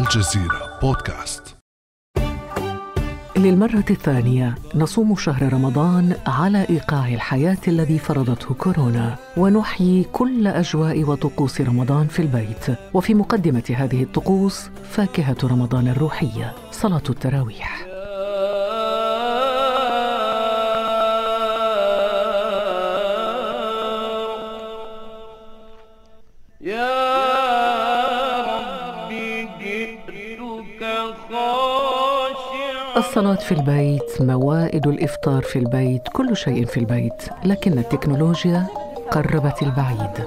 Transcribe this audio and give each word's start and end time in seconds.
الجزيرة 0.00 0.78
بودكاست. 0.82 1.56
للمرة 3.36 3.84
الثانية 3.90 4.54
نصوم 4.74 5.16
شهر 5.16 5.52
رمضان 5.52 6.16
على 6.26 6.66
إيقاع 6.70 7.08
الحياة 7.08 7.58
الذي 7.68 7.98
فرضته 7.98 8.54
كورونا 8.54 9.16
ونحيي 9.36 10.04
كل 10.12 10.46
أجواء 10.46 11.04
وطقوس 11.04 11.60
رمضان 11.60 12.06
في 12.06 12.22
البيت. 12.22 12.78
وفي 12.94 13.14
مقدمة 13.14 13.74
هذه 13.76 14.02
الطقوس 14.02 14.70
فاكهة 14.90 15.36
رمضان 15.44 15.88
الروحية 15.88 16.54
صلاة 16.70 17.02
التراويح. 17.10 17.89
الصلاة 33.10 33.34
في 33.34 33.52
البيت، 33.52 34.22
موائد 34.22 34.86
الإفطار 34.86 35.42
في 35.42 35.58
البيت، 35.58 36.08
كل 36.08 36.36
شيء 36.36 36.66
في 36.66 36.80
البيت، 36.80 37.22
لكن 37.44 37.78
التكنولوجيا 37.78 38.66
قربت 39.10 39.62
البعيد. 39.62 40.24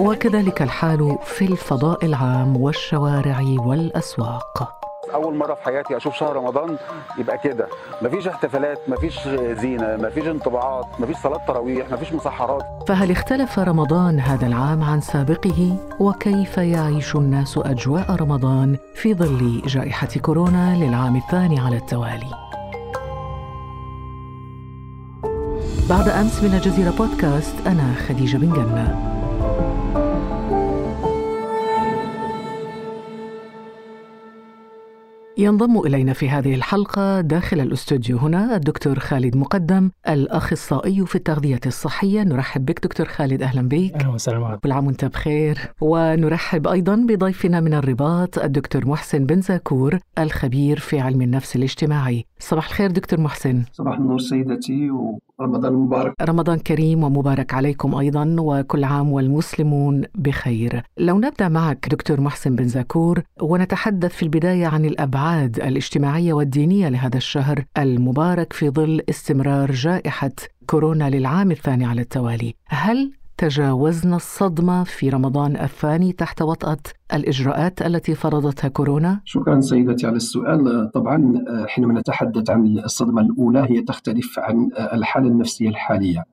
وكذلك 0.00 0.62
الحال 0.62 1.18
في 1.24 1.44
الفضاء 1.44 2.04
العام 2.04 2.56
والشوارع 2.56 3.40
والأسواق. 3.58 4.83
أول 5.14 5.36
مرة 5.36 5.54
في 5.54 5.62
حياتي 5.64 5.96
أشوف 5.96 6.14
شهر 6.14 6.36
رمضان 6.36 6.76
يبقى 7.18 7.38
كده. 7.38 7.66
مفيش 8.02 8.28
احتفالات 8.28 8.78
مفيش 8.88 9.28
زينة 9.52 9.96
مفيش 9.96 10.26
انطباعات 10.26 10.86
مفيش 11.00 11.16
صلاة 11.16 11.40
تراويح 11.48 11.90
مفيش 11.90 12.12
مسحرات. 12.12 12.62
فهل 12.88 13.10
اختلف 13.10 13.58
رمضان 13.58 14.20
هذا 14.20 14.46
العام 14.46 14.82
عن 14.82 15.00
سابقه؟ 15.00 15.76
وكيف 16.00 16.58
يعيش 16.58 17.16
الناس 17.16 17.58
أجواء 17.58 18.14
رمضان 18.16 18.76
في 18.94 19.14
ظل 19.14 19.62
جائحة 19.66 20.08
كورونا 20.22 20.76
للعام 20.76 21.16
الثاني 21.16 21.60
على 21.60 21.76
التوالي؟ 21.76 22.30
بعد 25.90 26.08
أمس 26.08 26.42
من 26.42 26.54
الجزيره 26.54 26.90
بودكاست 26.90 27.66
أنا 27.66 27.94
خديجة 28.08 28.36
بن 28.36 28.52
جنة. 28.52 29.13
ينضم 35.38 35.78
إلينا 35.78 36.12
في 36.12 36.28
هذه 36.28 36.54
الحلقة 36.54 37.20
داخل 37.20 37.60
الأستوديو 37.60 38.18
هنا 38.18 38.56
الدكتور 38.56 38.98
خالد 38.98 39.36
مقدم 39.36 39.90
الأخصائي 40.08 41.06
في 41.06 41.14
التغذية 41.14 41.60
الصحية. 41.66 42.22
نرحب 42.22 42.64
بك 42.64 42.84
دكتور 42.84 43.06
خالد 43.06 43.42
أهلا 43.42 43.68
بك 43.68 43.92
أهلا 43.94 44.08
وسهلا 44.08 44.58
كل 44.62 44.72
عام 44.72 44.86
وأنت 44.86 45.04
بخير. 45.04 45.58
ونرحب 45.80 46.66
أيضا 46.66 46.96
بضيفنا 46.96 47.60
من 47.60 47.74
الرباط 47.74 48.38
الدكتور 48.38 48.86
محسن 48.86 49.26
بن 49.26 49.40
زاكور 49.40 49.98
الخبير 50.18 50.78
في 50.78 51.00
علم 51.00 51.22
النفس 51.22 51.56
الاجتماعي. 51.56 52.26
صباح 52.38 52.68
الخير 52.68 52.90
دكتور 52.90 53.20
محسن. 53.20 53.62
صباح 53.72 53.98
النور 53.98 54.18
سيدتي 54.18 54.90
ورمضان 55.40 55.72
مبارك. 55.72 56.14
رمضان 56.22 56.58
كريم 56.58 57.04
ومبارك 57.04 57.54
عليكم 57.54 57.94
أيضا 57.94 58.36
وكل 58.38 58.84
عام 58.84 59.12
والمسلمون 59.12 60.02
بخير. 60.14 60.82
لو 60.98 61.18
نبدأ 61.18 61.48
معك 61.48 61.88
دكتور 61.90 62.20
محسن 62.20 62.56
بن 62.56 62.68
زاكور 62.68 63.22
ونتحدث 63.42 64.12
في 64.12 64.22
البداية 64.22 64.66
عن 64.66 64.84
الأبعاد 64.84 65.56
الاجتماعية 65.56 66.32
والدينية 66.32 66.88
لهذا 66.88 67.16
الشهر 67.16 67.64
المبارك 67.78 68.52
في 68.52 68.70
ظل 68.70 69.02
استمرار 69.08 69.72
جائحة 69.72 70.32
كورونا 70.66 71.10
للعام 71.10 71.50
الثاني 71.50 71.84
على 71.84 72.00
التوالي. 72.00 72.54
هل 72.66 73.12
تجاوزنا 73.38 74.16
الصدمة 74.16 74.84
في 74.84 75.08
رمضان 75.08 75.56
الثاني 75.56 76.12
تحت 76.12 76.42
وطأة 76.42 76.76
الإجراءات 77.14 77.82
التي 77.82 78.14
فرضتها 78.14 78.68
كورونا؟ 78.68 79.20
شكرا 79.24 79.60
سيدتي 79.60 80.06
على 80.06 80.16
السؤال. 80.16 80.90
طبعا 80.94 81.44
حينما 81.68 82.00
نتحدث 82.00 82.50
عن 82.50 82.78
الصدمة 82.78 83.22
الأولى 83.22 83.66
هي 83.70 83.82
تختلف 83.82 84.38
عن 84.38 84.70
الحالة 84.92 85.28
النفسية 85.28 85.68
الحالية. 85.68 86.24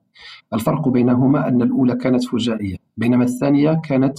الفرق 0.54 0.88
بينهما 0.88 1.48
أن 1.48 1.62
الأولى 1.62 1.94
كانت 1.94 2.24
فجائية 2.24 2.76
بينما 2.96 3.24
الثانية 3.24 3.80
كانت 3.84 4.18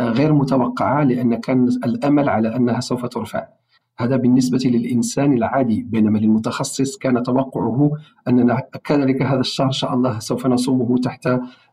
غير 0.00 0.32
متوقعة 0.32 1.04
لأن 1.04 1.34
كان 1.34 1.68
الأمل 1.84 2.28
على 2.28 2.56
أنها 2.56 2.80
سوف 2.80 3.06
ترفع. 3.06 3.46
هذا 3.98 4.16
بالنسبة 4.16 4.58
للإنسان 4.64 5.32
العادي 5.32 5.82
بينما 5.82 6.18
للمتخصص 6.18 6.96
كان 6.96 7.22
توقعه 7.22 7.90
أننا 8.28 8.62
كذلك 8.84 9.22
هذا 9.22 9.40
الشهر 9.40 9.66
إن 9.66 9.72
شاء 9.72 9.94
الله 9.94 10.18
سوف 10.18 10.46
نصومه 10.46 10.98
تحت 10.98 11.28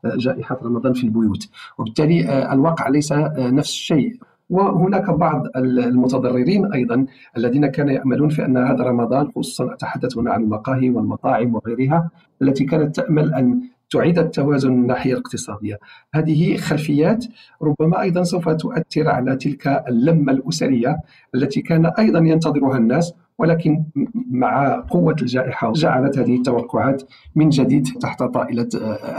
جائحة 0.05 0.59
رمضان 0.63 0.93
في 0.93 1.03
البيوت. 1.03 1.49
وبالتالي 1.77 2.53
الواقع 2.53 2.87
ليس 2.89 3.11
نفس 3.37 3.69
الشيء. 3.69 4.19
وهناك 4.49 5.09
بعض 5.09 5.47
المتضررين 5.55 6.73
أيضا 6.73 7.05
الذين 7.37 7.67
كانوا 7.67 7.91
يأملون 7.91 8.29
في 8.29 8.45
أن 8.45 8.57
هذا 8.57 8.83
رمضان 8.83 9.31
خصوصا 9.35 9.73
اتحدث 9.73 10.17
هنا 10.17 10.31
عن 10.31 10.43
المقاهي 10.43 10.89
والمطاعم 10.89 11.55
وغيرها 11.55 12.09
التي 12.41 12.65
كانت 12.65 12.95
تأمل 12.95 13.33
أن 13.33 13.61
تعيد 13.91 14.19
التوازن 14.19 14.71
من 14.71 14.81
الناحيه 14.81 15.13
الاقتصادية. 15.13 15.79
هذه 16.13 16.57
خلفيات 16.57 17.25
ربما 17.61 18.01
أيضا 18.01 18.23
سوف 18.23 18.49
تؤثر 18.49 19.07
على 19.09 19.35
تلك 19.35 19.67
اللمة 19.67 20.31
الأسرية 20.31 20.97
التي 21.35 21.61
كان 21.61 21.85
أيضا 21.85 22.19
ينتظرها 22.19 22.77
الناس 22.77 23.13
ولكن 23.39 23.83
مع 24.31 24.79
قوة 24.89 25.15
الجائحة 25.21 25.73
جعلت 25.73 26.17
هذه 26.17 26.35
التوقعات 26.35 27.03
من 27.35 27.49
جديد 27.49 27.87
تحت 28.01 28.23
طائلة 28.23 28.67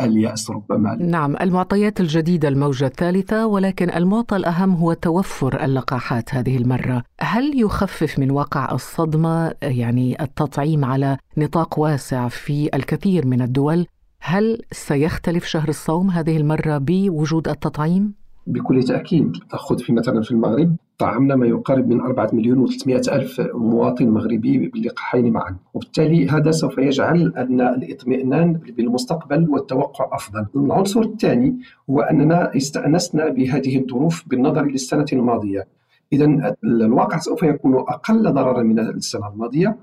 آليأس 0.05 0.51
ربما. 0.51 0.95
نعم 0.95 1.37
المعطيات 1.41 2.01
الجديدة 2.01 2.49
الموجة 2.49 2.87
الثالثة 2.87 3.47
ولكن 3.47 3.91
المعطى 3.91 4.37
الأهم 4.37 4.75
هو 4.75 4.93
توفر 4.93 5.65
اللقاحات 5.65 6.35
هذه 6.35 6.57
المرة. 6.57 7.03
هل 7.21 7.61
يخفف 7.61 8.19
من 8.19 8.31
وقع 8.31 8.73
الصدمة 8.73 9.55
يعني 9.63 10.23
التطعيم 10.23 10.85
على 10.85 11.17
نطاق 11.39 11.79
واسع 11.79 12.29
في 12.29 12.71
الكثير 12.75 13.27
من 13.27 13.43
الدول؟ 13.43 13.87
هل 14.25 14.63
سيختلف 14.73 15.45
شهر 15.45 15.69
الصوم 15.69 16.11
هذه 16.11 16.37
المرة 16.37 16.79
بوجود 16.79 17.49
التطعيم؟ 17.49 18.15
بكل 18.47 18.83
تأكيد 18.83 19.33
تأخذ 19.51 19.79
في 19.79 19.93
مثلا 19.93 20.23
في 20.23 20.31
المغرب 20.31 20.77
طعمنا 20.99 21.37
ما 21.37 21.47
يقارب 21.47 21.89
من 21.89 22.01
4 22.01 22.31
مليون 22.33 22.69
و300 22.69 23.13
ألف 23.13 23.41
مواطن 23.55 24.09
مغربي 24.09 24.59
باللقاحين 24.59 25.33
معا. 25.33 25.57
وبالتالي 25.75 26.29
هذا 26.29 26.51
سوف 26.51 26.79
يجعل 26.79 27.33
أن 27.37 27.61
الاطمئنان 27.61 28.53
بالمستقبل 28.53 29.51
والتوقع 29.51 30.09
أفضل. 30.13 30.47
العنصر 30.57 31.01
الثاني 31.01 31.59
هو 31.91 32.01
أننا 32.01 32.57
استأنسنا 32.57 33.29
بهذه 33.29 33.79
الظروف 33.79 34.29
بالنظر 34.29 34.65
للسنة 34.65 35.07
الماضية. 35.13 35.67
إذا 36.13 36.55
الواقع 36.65 37.19
سوف 37.19 37.43
يكون 37.43 37.75
أقل 37.75 38.33
ضررا 38.33 38.63
من 38.63 38.79
السنة 38.79 39.29
الماضية 39.29 39.77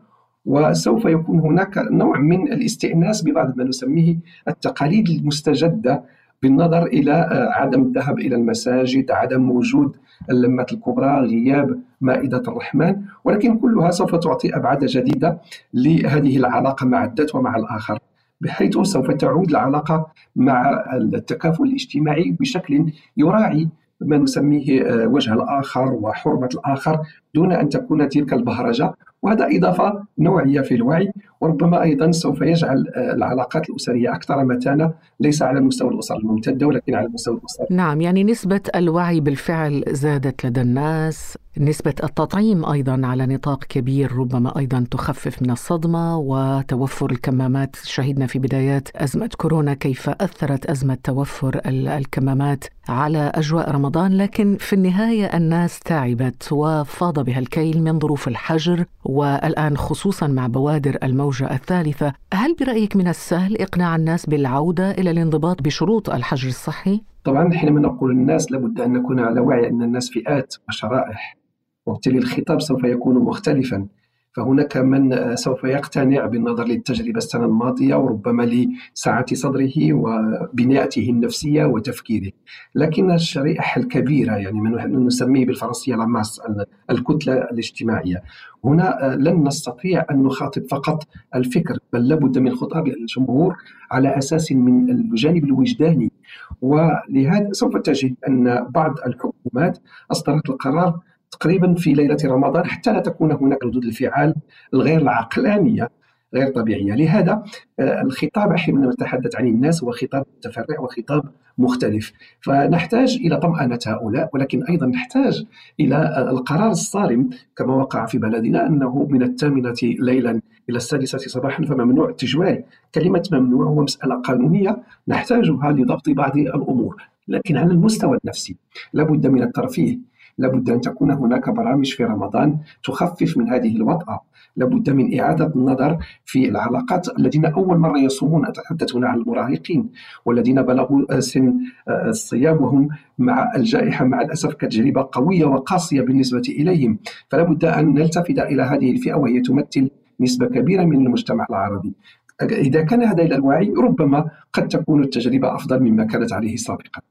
وسوف 0.49 1.05
يكون 1.05 1.39
هناك 1.39 1.77
نوع 1.77 2.19
من 2.19 2.53
الاستئناس 2.53 3.23
ببعض 3.23 3.57
ما 3.57 3.63
نسميه 3.63 4.17
التقاليد 4.47 5.09
المستجدة 5.09 6.03
بالنظر 6.41 6.85
إلى 6.85 7.11
عدم 7.53 7.81
الذهاب 7.81 8.19
إلى 8.19 8.35
المساجد، 8.35 9.11
عدم 9.11 9.51
وجود 9.51 9.95
اللمات 10.29 10.73
الكبرى، 10.73 11.19
غياب 11.19 11.79
مائدة 12.01 12.43
الرحمن، 12.47 12.95
ولكن 13.23 13.57
كلها 13.57 13.91
سوف 13.91 14.15
تعطي 14.15 14.55
أبعاد 14.55 14.85
جديدة 14.85 15.37
لهذه 15.73 16.37
العلاقة 16.37 16.85
مع 16.85 17.05
الذات 17.05 17.35
ومع 17.35 17.55
الآخر. 17.55 17.99
بحيث 18.41 18.77
سوف 18.77 19.11
تعود 19.11 19.49
العلاقة 19.49 20.07
مع 20.35 20.85
التكافل 20.93 21.63
الاجتماعي 21.63 22.35
بشكل 22.39 22.91
يراعي 23.17 23.69
ما 24.01 24.17
نسميه 24.17 25.05
وجه 25.05 25.33
الآخر 25.33 25.93
وحرمة 25.93 26.49
الآخر 26.53 26.99
دون 27.35 27.51
أن 27.51 27.69
تكون 27.69 28.09
تلك 28.09 28.33
البهرجة 28.33 28.93
وهذا 29.21 29.47
إضافة 29.51 30.03
نوعية 30.19 30.61
في 30.61 30.75
الوعي 30.75 31.11
وربما 31.41 31.81
أيضا 31.81 32.11
سوف 32.11 32.41
يجعل 32.41 32.85
العلاقات 32.97 33.69
الأسرية 33.69 34.15
أكثر 34.15 34.43
متانة 34.43 34.93
ليس 35.19 35.41
على 35.41 35.59
مستوى 35.61 35.89
الأسر 35.89 36.17
الممتدة 36.17 36.67
ولكن 36.67 36.95
على 36.95 37.07
مستوى 37.07 37.37
الأسر 37.37 37.65
نعم 37.71 38.01
يعني 38.01 38.23
نسبة 38.23 38.61
الوعي 38.75 39.19
بالفعل 39.19 39.83
زادت 39.87 40.45
لدى 40.45 40.61
الناس. 40.61 41.37
نسبة 41.57 41.93
التطعيم 42.03 42.65
أيضا 42.65 43.01
على 43.03 43.25
نطاق 43.25 43.63
كبير 43.63 44.11
ربما 44.15 44.57
أيضا 44.57 44.85
تخفف 44.91 45.41
من 45.41 45.51
الصدمة 45.51 46.17
وتوفر 46.17 47.11
الكمامات 47.11 47.75
شهدنا 47.83 48.27
في 48.27 48.39
بدايات 48.39 48.87
أزمة 48.95 49.29
كورونا 49.37 49.73
كيف 49.73 50.09
أثرت 50.09 50.65
أزمة 50.65 50.97
توفر 51.03 51.61
الكمامات 51.65 52.63
على 52.89 53.31
أجواء 53.35 53.71
رمضان 53.71 54.17
لكن 54.17 54.57
في 54.59 54.73
النهاية 54.73 55.25
الناس 55.25 55.79
تعبت 55.79 56.51
وفاض 56.51 57.19
بها 57.19 57.39
الكيل 57.39 57.83
من 57.83 57.99
ظروف 57.99 58.27
الحجر 58.27 58.85
والآن 59.03 59.77
خصوصا 59.77 60.27
مع 60.27 60.47
بوادر 60.47 60.97
الموجة 61.03 61.53
الثالثة 61.53 62.13
هل 62.33 62.55
برأيك 62.59 62.95
من 62.95 63.07
السهل 63.07 63.61
إقناع 63.61 63.95
الناس 63.95 64.25
بالعودة 64.25 64.91
إلى 64.91 65.11
الانضباط 65.11 65.61
بشروط 65.61 66.09
الحجر 66.09 66.47
الصحي؟ 66.47 67.01
طبعا 67.23 67.53
حينما 67.53 67.79
نقول 67.79 68.11
الناس 68.11 68.51
لابد 68.51 68.81
أن 68.81 68.93
نكون 68.93 69.19
على 69.19 69.39
وعي 69.39 69.69
أن 69.69 69.81
الناس 69.81 70.09
فئات 70.09 70.55
وشرائح 70.67 71.37
وبالتالي 71.85 72.17
الخطاب 72.17 72.61
سوف 72.61 72.83
يكون 72.83 73.15
مختلفا. 73.15 73.87
فهناك 74.35 74.77
من 74.77 75.35
سوف 75.35 75.63
يقتنع 75.63 76.25
بالنظر 76.25 76.63
للتجربة 76.67 77.17
السنة 77.17 77.45
الماضية 77.45 77.95
وربما 77.95 78.43
لسعة 78.43 79.25
صدره 79.33 79.93
وبناءته 79.93 81.09
النفسية 81.09 81.65
وتفكيره. 81.65 82.31
لكن 82.75 83.11
الشريحة 83.11 83.81
الكبيرة 83.81 84.35
يعني 84.35 84.61
من 84.61 85.05
نسميه 85.05 85.45
بالفرنسية 85.45 85.95
لاماس 85.95 86.41
الكتلة 86.89 87.33
الاجتماعية. 87.33 88.23
هنا 88.65 89.15
لن 89.19 89.47
نستطيع 89.47 90.05
أن 90.11 90.23
نخاطب 90.23 90.63
فقط 90.71 91.03
الفكر 91.35 91.77
بل 91.93 92.07
لابد 92.07 92.37
من 92.37 92.55
خطاب 92.55 92.87
الجمهور 92.87 93.55
على 93.91 94.17
أساس 94.17 94.51
من 94.51 94.89
الجانب 94.89 95.43
الوجداني 95.45 96.11
ولهذا 96.61 97.49
سوف 97.51 97.77
تجد 97.77 98.15
أن 98.27 98.67
بعض 98.69 98.95
الحكومات 99.05 99.77
أصدرت 100.11 100.49
القرار 100.49 100.99
تقريبا 101.31 101.73
في 101.73 101.93
ليلة 101.93 102.17
رمضان 102.25 102.65
حتى 102.65 102.93
لا 102.93 102.99
تكون 102.99 103.31
هناك 103.31 103.63
ردود 103.63 103.85
الفعال 103.85 104.35
الغير 104.73 105.01
العقلانية 105.01 105.89
غير 106.33 106.51
طبيعية، 106.51 106.95
لهذا 106.95 107.43
آه، 107.79 108.01
الخطاب 108.01 108.55
حينما 108.55 108.87
نتحدث 108.87 109.35
عن 109.35 109.47
الناس 109.47 109.83
هو 109.83 109.91
خطاب 109.91 110.25
متفرع 110.37 110.79
وخطاب 110.79 111.23
مختلف، 111.57 112.11
فنحتاج 112.41 113.19
إلى 113.25 113.37
طمانه 113.37 113.79
هؤلاء 113.87 114.29
ولكن 114.33 114.63
أيضا 114.63 114.85
نحتاج 114.85 115.45
إلى 115.79 115.95
آه، 115.95 116.29
القرار 116.29 116.69
الصارم 116.69 117.29
كما 117.55 117.75
وقع 117.75 118.05
في 118.05 118.17
بلدنا 118.17 118.67
أنه 118.67 119.07
من 119.09 119.23
الثامنة 119.23 119.75
ليلا 119.83 120.41
إلى 120.69 120.77
السادسة 120.77 121.17
صباحا 121.17 121.63
فممنوع 121.63 122.09
التجوال، 122.09 122.63
كلمة 122.95 123.23
ممنوع 123.31 123.65
هو 123.65 123.83
مسألة 123.83 124.15
قانونية 124.21 124.77
نحتاجها 125.07 125.71
لضبط 125.71 126.09
بعض 126.09 126.37
الأمور، 126.37 127.03
لكن 127.27 127.57
على 127.57 127.71
المستوى 127.71 128.17
النفسي 128.23 128.55
لابد 128.93 129.27
من 129.27 129.41
الترفيه؟ 129.43 130.09
لابد 130.37 130.69
أن 130.69 130.81
تكون 130.81 131.11
هناك 131.11 131.49
برامج 131.49 131.93
في 131.93 132.03
رمضان 132.03 132.57
تخفف 132.83 133.37
من 133.37 133.49
هذه 133.49 133.75
الوطأة. 133.75 134.21
لابد 134.55 134.89
من 134.89 135.19
إعادة 135.19 135.51
النظر 135.55 135.97
في 136.25 136.49
العلاقات 136.49 137.19
الذين 137.19 137.45
أول 137.45 137.77
مرة 137.77 137.97
يصومون 137.97 138.45
أتحدث 138.45 138.95
هنا 138.95 139.07
عن 139.07 139.17
المراهقين 139.17 139.89
والذين 140.25 140.61
بلغوا 140.61 141.19
سن 141.19 141.59
الصيام 141.89 142.61
وهم 142.63 142.89
مع 143.17 143.55
الجائحة. 143.55 144.05
مع 144.05 144.21
الأسف 144.21 144.53
كتجربة 144.53 145.09
قوية 145.11 145.45
وقاسية 145.45 146.01
بالنسبة 146.01 146.43
إليهم. 146.49 146.97
فلا 147.29 147.43
بد 147.43 147.65
أن 147.65 147.93
نلتفت 147.93 148.39
إلى 148.39 148.61
هذه 148.63 148.91
الفئة 148.91 149.13
وهي 149.13 149.41
تمثل 149.41 149.89
نسبة 150.19 150.45
كبيرة 150.45 150.83
من 150.83 151.05
المجتمع 151.05 151.45
العربي 151.49 151.93
إذا 152.41 152.81
كان 152.81 153.03
هذا 153.03 153.23
إلى 153.23 153.35
الوعي 153.35 153.73
ربما 153.77 154.29
قد 154.53 154.67
تكون 154.67 155.03
التجربة 155.03 155.55
أفضل 155.55 155.79
مما 155.79 156.03
كانت 156.03 156.33
عليه 156.33 156.55
سابقا 156.55 157.01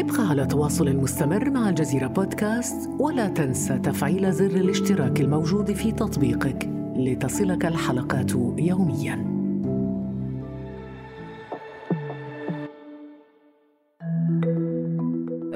ابقى 0.00 0.28
على 0.28 0.46
تواصل 0.46 0.96
مستمر 0.96 1.50
مع 1.50 1.68
الجزيرة 1.68 2.06
بودكاست 2.06 2.90
ولا 2.98 3.28
تنسى 3.28 3.78
تفعيل 3.78 4.32
زر 4.32 4.46
الاشتراك 4.46 5.20
الموجود 5.20 5.72
في 5.72 5.92
تطبيقك 5.92 6.70
لتصلك 6.96 7.66
الحلقات 7.66 8.32
يومياً. 8.58 9.43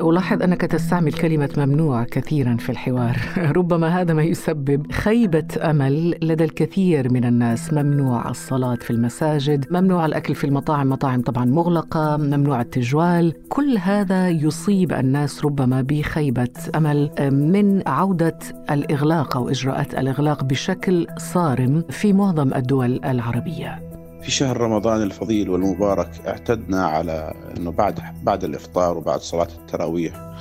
ألاحظ 0.01 0.43
أنك 0.43 0.61
تستعمل 0.61 1.13
كلمة 1.13 1.51
ممنوع 1.57 2.05
كثيرا 2.05 2.57
في 2.57 2.71
الحوار. 2.71 3.17
ربما 3.57 4.01
هذا 4.01 4.15
ما 4.15 4.23
يسبب 4.23 4.93
خيبة 4.93 5.45
أمل 5.63 6.19
لدى 6.23 6.45
الكثير 6.45 7.13
من 7.13 7.25
الناس. 7.25 7.73
ممنوع 7.73 8.31
الصلاة 8.31 8.75
في 8.75 8.91
المساجد 8.91 9.67
ممنوع 9.71 10.07
الأكل 10.07 10.35
في 10.35 10.45
المطاعم 10.45 10.89
مطاعم 10.89 11.23
طبعا 11.23 11.45
مغلقة 11.45 12.17
ممنوع 12.17 12.61
التجوال. 12.61 13.35
كل 13.49 13.79
هذا 13.79 14.29
يصيب 14.29 14.93
الناس 14.93 15.45
ربما 15.45 15.83
بخيبة 15.83 16.49
أمل. 16.75 17.11
من 17.21 17.89
عودة 17.89 18.39
الإغلاق 18.71 19.37
أو 19.37 19.49
إجراءات 19.49 19.95
الإغلاق 19.95 20.45
بشكل 20.45 21.07
صارم 21.19 21.85
في 21.91 22.13
معظم 22.13 22.55
الدول 22.55 23.01
العربية. 23.05 23.88
في 24.29 24.35
شهر 24.35 24.61
رمضان 24.61 25.03
الفضيل 25.03 25.51
والمبارك 25.51 26.11
اعتدنا 26.27 26.87
على 26.87 27.35
إنه 27.57 27.71
بعد 27.71 28.01
بعد 28.23 28.45
الإفطار 28.45 28.99
وبعد 28.99 29.21
صلاة 29.21 29.49
التراويح 29.59 30.35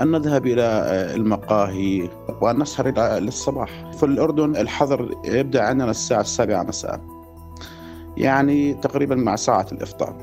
أن 0.00 0.10
نذهب 0.10 0.46
إلى 0.46 0.62
المقاهي 1.14 2.08
وأن 2.40 2.58
نسهر 2.58 2.88
إلى 2.88 3.20
للصباح. 3.20 3.90
في 3.92 4.02
الأردن 4.02 4.56
الحظر 4.56 5.14
يبدأ 5.24 5.62
عندنا 5.62 5.90
الساعة 5.90 6.20
السابعة 6.20 6.62
مساء. 6.62 7.00
يعني 8.16 8.74
تقريبا 8.74 9.14
مع 9.14 9.36
ساعة 9.36 9.66
الإفطار. 9.72 10.16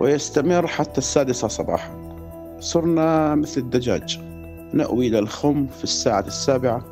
ويستمر 0.00 0.66
حتى 0.66 0.98
السادسة 0.98 1.48
صباحا. 1.48 2.14
صرنا 2.60 3.34
مثل 3.34 3.60
الدجاج 3.60 4.20
نأوي 4.72 5.06
إلى 5.06 5.18
الخم 5.18 5.66
في 5.66 5.84
الساعة 5.84 6.24
السابعة 6.26 6.82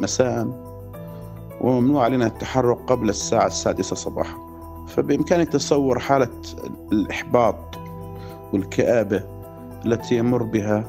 مساء 0.00 0.48
وممنوع 1.60 2.04
علينا 2.04 2.26
التحرك 2.26 2.78
قبل 2.86 3.08
الساعة 3.08 3.46
السادسة 3.46 3.96
صباحا 3.96 4.49
فبإمكانك 4.90 5.48
تصور 5.48 5.98
حالة 5.98 6.30
الإحباط 6.92 7.78
والكآبة 8.52 9.22
التي 9.86 10.16
يمر 10.16 10.42
بها 10.42 10.84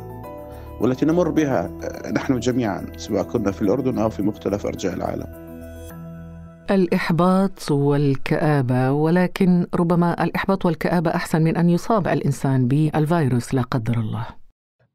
والتي 0.82 1.06
نمر 1.06 1.30
بها 1.30 1.72
نحن 2.16 2.40
جميعا 2.40 2.86
سواء 2.98 3.24
كنا 3.24 3.52
في 3.52 3.62
الأردن 3.62 4.00
أو 4.00 4.10
في 4.10 4.24
مختلف 4.24 4.66
أرجاء 4.66 4.94
العالم. 4.94 5.42
الإحباط 6.72 7.72
والكآبة 7.72 8.92
ولكن 8.92 9.68
ربما 9.76 10.24
الإحباط 10.24 10.66
والكآبة 10.66 11.16
أحسن 11.16 11.42
من 11.42 11.58
أن 11.58 11.70
يصاب 11.70 12.08
الإنسان 12.08 12.68
بالفيروس 12.68 13.54
لا 13.54 13.62
قدر 13.62 13.94
الله. 13.94 14.26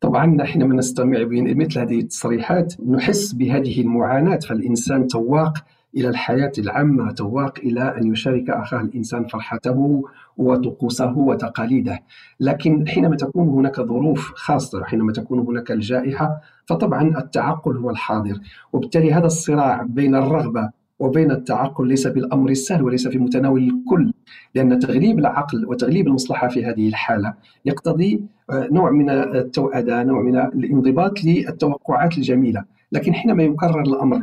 طبعا 0.01 0.45
حينما 0.45 0.75
نستمع 0.75 1.23
بمثل 1.23 1.79
هذه 1.79 2.01
التصريحات 2.01 2.75
نحس 2.91 3.33
بهذه 3.33 3.81
المعاناة 3.81 4.39
فالإنسان 4.39 5.07
تواق 5.07 5.65
إلى 5.97 6.09
الحياة 6.09 6.53
العامة 6.59 7.13
تواق 7.13 7.59
إلى 7.59 7.97
أن 7.99 8.13
يشارك 8.13 8.51
أخاه 8.51 8.81
الإنسان 8.81 9.27
فرحته 9.27 10.03
وطقوسه 10.37 11.19
وتقاليده. 11.19 11.99
لكن 12.41 12.89
حينما 12.89 13.17
تكون 13.17 13.49
هناك 13.49 13.81
ظروف 13.81 14.33
خاصة 14.35 14.85
حينما 14.85 15.13
تكون 15.13 15.39
هناك 15.39 15.71
الجائحة 15.71 16.41
فطبعا 16.67 17.19
التعقل 17.19 17.77
هو 17.77 17.91
الحاضر. 17.91 18.41
وبالتالي 18.73 19.13
هذا 19.13 19.27
الصراع 19.27 19.83
بين 19.83 20.15
الرغبة 20.15 20.71
وبين 20.99 21.31
التعقل 21.31 21.89
ليس 21.89 22.07
بالأمر 22.07 22.51
السهل 22.51 22.83
وليس 22.83 23.09
في 23.09 23.19
متناول 23.19 23.63
الكل 23.63 24.13
لأن 24.55 24.79
تغليب 24.79 25.19
العقل 25.19 25.67
وتغليب 25.67 26.07
المصلحة 26.07 26.49
في 26.49 26.65
هذه 26.65 26.89
الحالة 26.89 27.35
يقتضي 27.65 28.21
آه، 28.51 28.69
نوع 28.73 28.91
من 28.91 29.11
التوأدة 29.11 30.03
نوع 30.03 30.23
من 30.23 30.37
الانضباط 30.37 31.25
للتوقعات 31.25 32.19
الجميلة. 32.19 32.65
لكن 32.93 33.15
حينما 33.15 33.43
يكرر 33.43 33.81
الأمر 33.81 34.23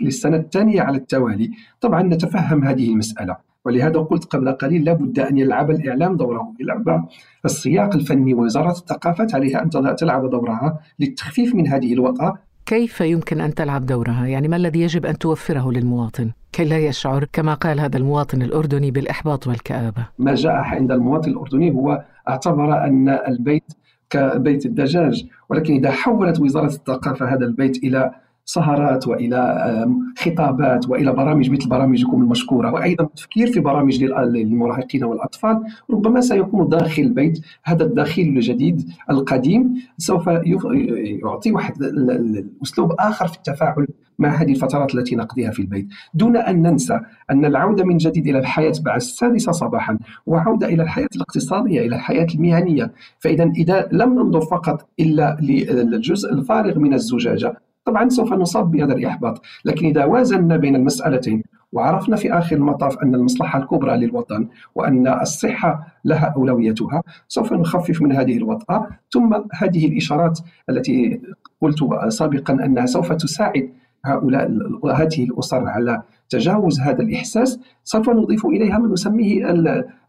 للسنة 0.00 0.36
الثانية 0.36 0.82
على 0.82 0.96
التوالي. 0.96 1.50
طبعا 1.80 2.02
نتفهم 2.02 2.64
هذه 2.64 2.88
المسألة 2.88 3.50
ولهذا 3.64 4.00
قلت 4.00 4.24
قبل 4.24 4.52
قليل 4.52 4.84
لابد 4.84 5.18
أن 5.18 5.38
يلعب 5.38 5.70
الإعلام 5.70 6.16
دوره 6.16 6.54
يلعب 6.60 7.08
السياق 7.44 7.94
الفني 7.94 8.34
ووزارة 8.34 8.70
الثقافة 8.70 9.26
عليها 9.34 9.62
أن 9.62 9.96
تلعب 9.96 10.30
دورها 10.30 10.80
للتخفيف 10.98 11.54
من 11.54 11.68
هذه 11.68 11.92
الوطأة. 11.92 12.38
كيف 12.66 13.00
يمكن 13.00 13.40
أن 13.40 13.54
تلعب 13.54 13.86
دورها؟ 13.86 14.26
يعني 14.26 14.48
ما 14.48 14.56
الذي 14.56 14.80
يجب 14.80 15.06
أن 15.06 15.18
توفره 15.18 15.72
للمواطن؟ 15.72 16.30
كي 16.52 16.64
لا 16.64 16.78
يشعر 16.78 17.24
كما 17.32 17.54
قال 17.54 17.80
هذا 17.80 17.96
المواطن 17.96 18.42
الأردني 18.42 18.90
بالإحباط 18.90 19.46
والكآبة. 19.46 20.06
ما 20.18 20.34
جاء 20.34 20.52
عند 20.52 20.92
المواطن 20.92 21.30
الأردني 21.30 21.70
هو 21.70 22.04
اعتبر 22.28 22.84
أن 22.84 23.08
البيت 23.08 23.72
كبيت 24.10 24.66
الدجاج 24.66 25.26
ولكن 25.48 25.74
إذا 25.74 25.90
حولت 25.90 26.40
وزارة 26.40 26.66
الثقافة 26.66 27.34
هذا 27.34 27.44
البيت 27.44 27.84
إلى 27.84 28.10
سهرات 28.44 29.08
وإلى 29.08 29.86
خطابات 30.18 30.88
وإلى 30.88 31.12
برامج 31.12 31.50
مثل 31.50 31.68
برامجكم 31.68 32.22
المشكورة 32.22 32.72
وأيضا 32.72 33.04
التفكير 33.04 33.46
في 33.46 33.60
برامج 33.60 34.04
للمراهقين 34.04 35.04
والأطفال. 35.04 35.62
ربما 35.90 36.20
سيكون 36.20 36.68
داخل 36.68 37.02
البيت 37.02 37.40
هذا 37.64 37.84
الداخل 37.84 38.22
الجديد 38.22 38.90
القديم 39.10 39.74
سوف 39.98 40.26
يعطي 40.26 41.52
واحد 41.52 41.82
الاسلوب 41.82 42.92
آخر 42.98 43.26
في 43.26 43.36
التفاعل 43.36 43.86
مع 44.18 44.28
هذه 44.28 44.50
الفترات 44.50 44.94
التي 44.94 45.16
نقضيها 45.16 45.50
في 45.50 45.62
البيت. 45.62 45.88
دون 46.14 46.36
أن 46.36 46.62
ننسى 46.62 47.00
أن 47.30 47.44
العودة 47.44 47.84
من 47.84 47.96
جديد 47.96 48.26
إلى 48.26 48.38
الحياة 48.38 48.72
بعد 48.84 48.96
السادسة 48.96 49.52
صباحا 49.52 49.98
وعودة 50.26 50.66
إلى 50.66 50.82
الحياة 50.82 51.08
الاقتصادية 51.16 51.80
إلى 51.86 51.96
الحياة 51.96 52.26
المهنية. 52.34 52.92
فاذا 53.18 53.44
إذا 53.56 53.88
لم 53.92 54.14
ننظر 54.14 54.40
فقط 54.40 54.88
إلا 55.00 55.36
للجزء 55.40 56.32
الفارغ 56.32 56.78
من 56.78 56.94
الزجاجة 56.94 57.69
طبعا 57.90 58.08
سوف 58.08 58.32
نصاب 58.32 58.70
بهذا 58.70 58.94
الإحباط. 58.94 59.42
لكن 59.64 59.86
إذا 59.86 60.04
وازنا 60.04 60.56
بين 60.56 60.76
المسألتين 60.76 61.42
وعرفنا 61.72 62.16
في 62.16 62.32
آخر 62.32 62.56
المطاف 62.56 62.98
أن 62.98 63.14
المصلحة 63.14 63.58
الكبرى 63.58 63.96
للوطن 63.96 64.48
وأن 64.74 65.08
الصحة 65.08 65.86
لها 66.04 66.34
أولويتها 66.36 67.02
سوف 67.28 67.52
نخفف 67.52 68.02
من 68.02 68.12
هذه 68.12 68.36
الوطأة. 68.36 68.86
ثم 69.10 69.34
هذه 69.52 69.86
الإشارات 69.86 70.38
التي 70.70 71.20
قلت 71.62 71.78
سابقا 72.08 72.52
أنها 72.54 72.86
سوف 72.86 73.12
تساعد 73.12 73.70
هؤلاء 74.04 74.50
هذه 74.94 75.24
الأسر 75.24 75.68
على 75.68 76.02
تجاوز 76.30 76.80
هذا 76.80 77.02
الإحساس 77.02 77.60
سوف 77.84 78.10
نضيف 78.10 78.46
إليها 78.46 78.78
ما 78.78 78.92
نسميه 78.92 79.50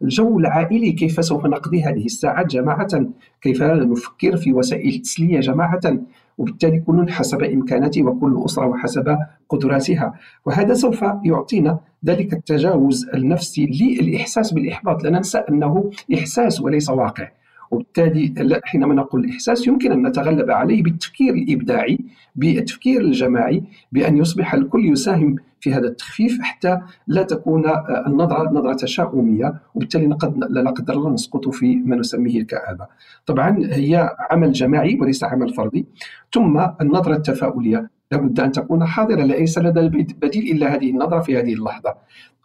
الجو 0.01 0.39
العائلي. 0.39 0.91
كيف 0.91 1.25
سوف 1.25 1.45
نقضي 1.45 1.83
هذه 1.83 2.05
الساعات 2.05 2.45
جماعة؟ 2.45 3.05
كيف 3.41 3.63
نفكر 3.63 4.37
في 4.37 4.53
وسائل 4.53 4.95
التسلية 4.95 5.39
جماعة؟ 5.39 5.97
وبالتالي 6.37 6.79
كل 6.79 7.09
حسب 7.09 7.43
إمكاناته 7.43 8.03
وكل 8.03 8.41
أسرة 8.45 8.67
وحسب 8.67 9.17
قدراتها. 9.49 10.13
وهذا 10.45 10.73
سوف 10.73 11.05
يعطينا 11.23 11.79
ذلك 12.05 12.33
التجاوز 12.33 13.09
النفسي 13.13 13.65
للإحساس 14.01 14.53
بالإحباط. 14.53 15.03
لا 15.03 15.09
ننسى 15.09 15.37
أنه 15.37 15.91
إحساس 16.13 16.61
وليس 16.61 16.89
واقع. 16.89 17.27
وبالتالي 17.71 18.61
حينما 18.63 18.93
نقول 18.95 19.23
الإحساس 19.23 19.67
يمكن 19.67 19.91
أن 19.91 20.07
نتغلب 20.07 20.51
عليه 20.51 20.83
بالتفكير 20.83 21.33
الإبداعي 21.33 21.99
بالتفكير 22.35 23.01
الجماعي 23.01 23.63
بأن 23.91 24.17
يصبح 24.17 24.53
الكل 24.53 24.85
يساهم 24.85 25.35
في 25.61 25.73
هذا 25.73 25.87
التخفيف 25.87 26.41
حتى 26.41 26.79
لا 27.07 27.23
تكون 27.23 27.63
النظرة 28.07 28.49
نظرة 28.51 28.73
تشاؤمية 28.73 29.53
وبالتالي 29.75 30.13
قد 30.13 30.37
لا 30.49 30.69
قدر 30.69 30.93
الله 30.93 31.09
نسقط 31.09 31.49
في 31.49 31.75
ما 31.75 31.95
نسميه 31.95 32.41
الكآبة. 32.41 32.87
طبعا 33.25 33.57
هي 33.71 34.15
عمل 34.31 34.51
جماعي 34.51 34.97
وليس 35.01 35.23
عمل 35.23 35.53
فردي. 35.53 35.85
ثم 36.33 36.65
النظرة 36.81 37.15
التفاؤلية. 37.15 37.89
لابد 38.11 38.39
أن 38.39 38.51
تكون 38.51 38.85
حاضرة 38.85 39.23
ليس 39.23 39.57
لدى 39.57 40.05
بديل 40.21 40.55
إلا 40.55 40.75
هذه 40.75 40.89
النظرة 40.89 41.19
في 41.19 41.39
هذه 41.39 41.53
اللحظة. 41.53 41.93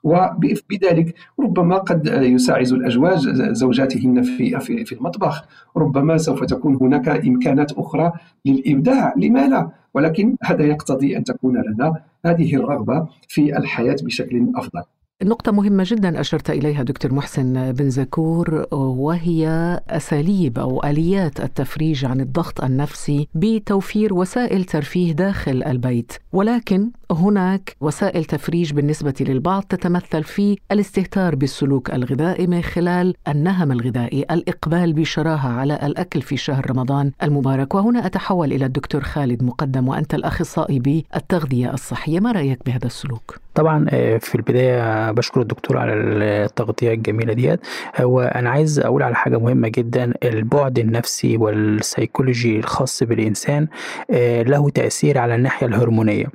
وبذلك 0.06 1.14
ربما 1.40 1.76
قد 1.78 2.06
يساعد 2.06 2.66
الأزواج 2.66 3.28
زوجاتهن 3.52 4.22
في 4.22 4.60
في 4.84 4.92
المطبخ. 4.92 5.44
ربما 5.76 6.16
سوف 6.16 6.44
تكون 6.44 6.74
هناك 6.76 7.08
إمكانات 7.08 7.72
أخرى 7.72 8.12
للإبداع 8.44 9.14
لما 9.16 9.48
لا؟ 9.48 9.68
ولكن 9.94 10.36
هذا 10.42 10.64
يقتضي 10.64 11.16
أن 11.16 11.24
تكون 11.24 11.54
لنا 11.56 12.02
هذه 12.26 12.54
الرغبة 12.56 13.06
في 13.28 13.56
الحياة 13.56 13.96
بشكل 14.02 14.46
أفضل. 14.56 14.82
نقطة 15.22 15.52
مهمة 15.52 15.84
جدا 15.86 16.20
أشرت 16.20 16.50
إليها 16.50 16.82
دكتور 16.82 17.14
محسن 17.14 17.72
بن 17.72 17.90
زكور 17.90 18.66
وهي 18.72 19.48
أساليب 19.88 20.58
أو 20.58 20.84
آليات 20.84 21.40
التفريج 21.40 22.04
عن 22.04 22.20
الضغط 22.20 22.64
النفسي 22.64 23.28
بتوفير 23.34 24.14
وسائل 24.14 24.64
ترفيه 24.64 25.12
داخل 25.12 25.62
البيت. 25.62 26.12
ولكن 26.32 26.90
هناك 27.12 27.76
وسائل 27.80 28.24
تفريج 28.24 28.72
بالنسبة 28.72 29.14
للبعض 29.20 29.62
تتمثل 29.62 30.24
في 30.24 30.58
الاستهتار 30.72 31.34
بالسلوك 31.34 31.90
الغذائي 31.90 32.46
من 32.46 32.62
خلال 32.62 33.14
النهم 33.28 33.72
الغذائي 33.72 34.24
الإقبال 34.30 34.92
بشراهة 34.92 35.48
على 35.48 35.78
الأكل 35.82 36.22
في 36.22 36.36
شهر 36.36 36.70
رمضان 36.70 37.12
المبارك. 37.22 37.74
وهنا 37.74 38.06
أتحول 38.06 38.52
إلى 38.52 38.64
الدكتور 38.64 39.00
خالد 39.00 39.42
مقدم 39.42 39.88
وأنت 39.88 40.14
الأخصائي 40.14 40.78
بالتغذية 40.78 41.74
الصحية. 41.74 42.20
ما 42.20 42.32
رأيك 42.32 42.58
بهذا 42.66 42.86
السلوك؟ 42.86 43.38
طبعا 43.54 43.86
آه، 43.90 44.18
في 44.18 44.34
البداية 44.34 45.10
بشكر 45.10 45.40
الدكتور 45.40 45.76
على 45.78 45.92
التغطية 45.94 46.92
الجميلة 46.94 47.32
ديت. 47.32 47.60
هو 48.00 48.20
أنا 48.20 48.50
عايز 48.50 48.80
أقول 48.80 49.02
على 49.02 49.14
حاجة 49.14 49.38
مهمة 49.38 49.68
جدا 49.68 50.12
البعد 50.22 50.78
النفسي 50.78 51.36
والسيكولوجي 51.36 52.58
الخاص 52.58 53.02
بالإنسان 53.02 53.66
آه، 54.10 54.42
له 54.42 54.70
تأثير 54.70 55.18
على 55.18 55.34
الناحية 55.34 55.66
الهرمونية. 55.66 56.26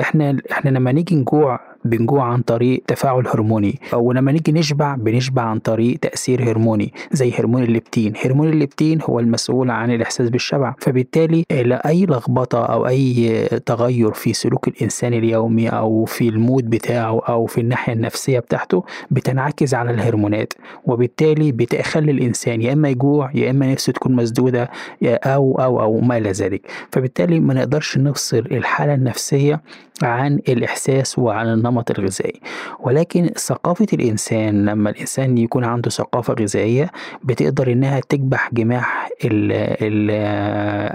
إحنا 0.00 0.36
إحنا 0.52 0.70
لما 0.70 0.92
نيجي 0.92 1.14
نجوع 1.16 1.60
بنجوع 1.84 2.24
عن 2.24 2.42
طريق 2.42 2.82
تفاعل 2.86 3.26
هرموني. 3.26 3.78
ولما 3.92 4.32
نيجي 4.32 4.52
نشبع 4.52 4.94
بنشبع 4.94 5.42
عن 5.42 5.58
طريق 5.58 5.98
تأثير 5.98 6.42
هرموني 6.50 6.92
زي 7.12 7.32
هرمون 7.32 7.62
الليبتين. 7.62 8.12
هرمون 8.24 8.48
الليبتين 8.48 8.98
هو 9.02 9.20
المسؤول 9.20 9.70
عن 9.70 9.90
الإحساس 9.90 10.30
بالشبع. 10.30 10.74
فبالتالي 10.78 11.44
أي 11.50 12.06
لخبطة 12.06 12.64
أو 12.64 12.86
أي 12.86 13.44
تغير 13.66 14.12
في 14.12 14.32
سلوك 14.32 14.68
الإنسان 14.68 15.14
اليومي 15.14 15.68
أو 15.68 16.04
في 16.04 16.28
ال 16.28 16.36
mood 16.36 16.70
بتاعه 16.70 17.20
أو 17.28 17.46
في 17.46 17.60
الناحية 17.60 17.92
النفسية 17.92 18.38
بتاعته 18.38 18.84
بتنعكس 19.10 19.74
على 19.74 19.90
الهرمونات. 19.90 20.52
وبالتالي 20.86 21.52
بتخلي 21.52 22.10
الإنسان 22.12 22.62
يا 22.62 22.72
إما 22.72 22.88
يجوع 22.88 23.30
يا 23.34 23.50
إما 23.50 23.72
نفسه 23.72 23.92
تكون 23.92 24.16
مسدودة 24.16 24.70
أو 25.04 25.58
أو 25.60 25.82
أو 25.82 26.00
ما 26.00 26.16
إلى 26.16 26.30
ذلك. 26.30 26.66
فبالتالي 26.92 27.40
ما 27.40 27.54
نقدرش 27.54 27.98
نفصل 27.98 28.38
الحالة 28.38 28.94
النفسية 28.94 29.60
عن 30.02 30.40
الإحساس 30.48 31.18
وعن 31.18 31.46
النمط 31.68 31.98
الغذائي 31.98 32.40
ولكن 32.80 33.30
ثقافة 33.36 33.86
الإنسان 33.92 34.64
لما 34.64 34.90
الإنسان 34.90 35.38
يكون 35.38 35.64
عنده 35.64 35.90
ثقافة 35.90 36.34
غذائية 36.40 36.90
بتقدر 37.24 37.72
إنها 37.72 38.00
تكبح 38.00 38.50
جماح 38.54 39.08
ال 39.24 39.52
ال 39.82 40.10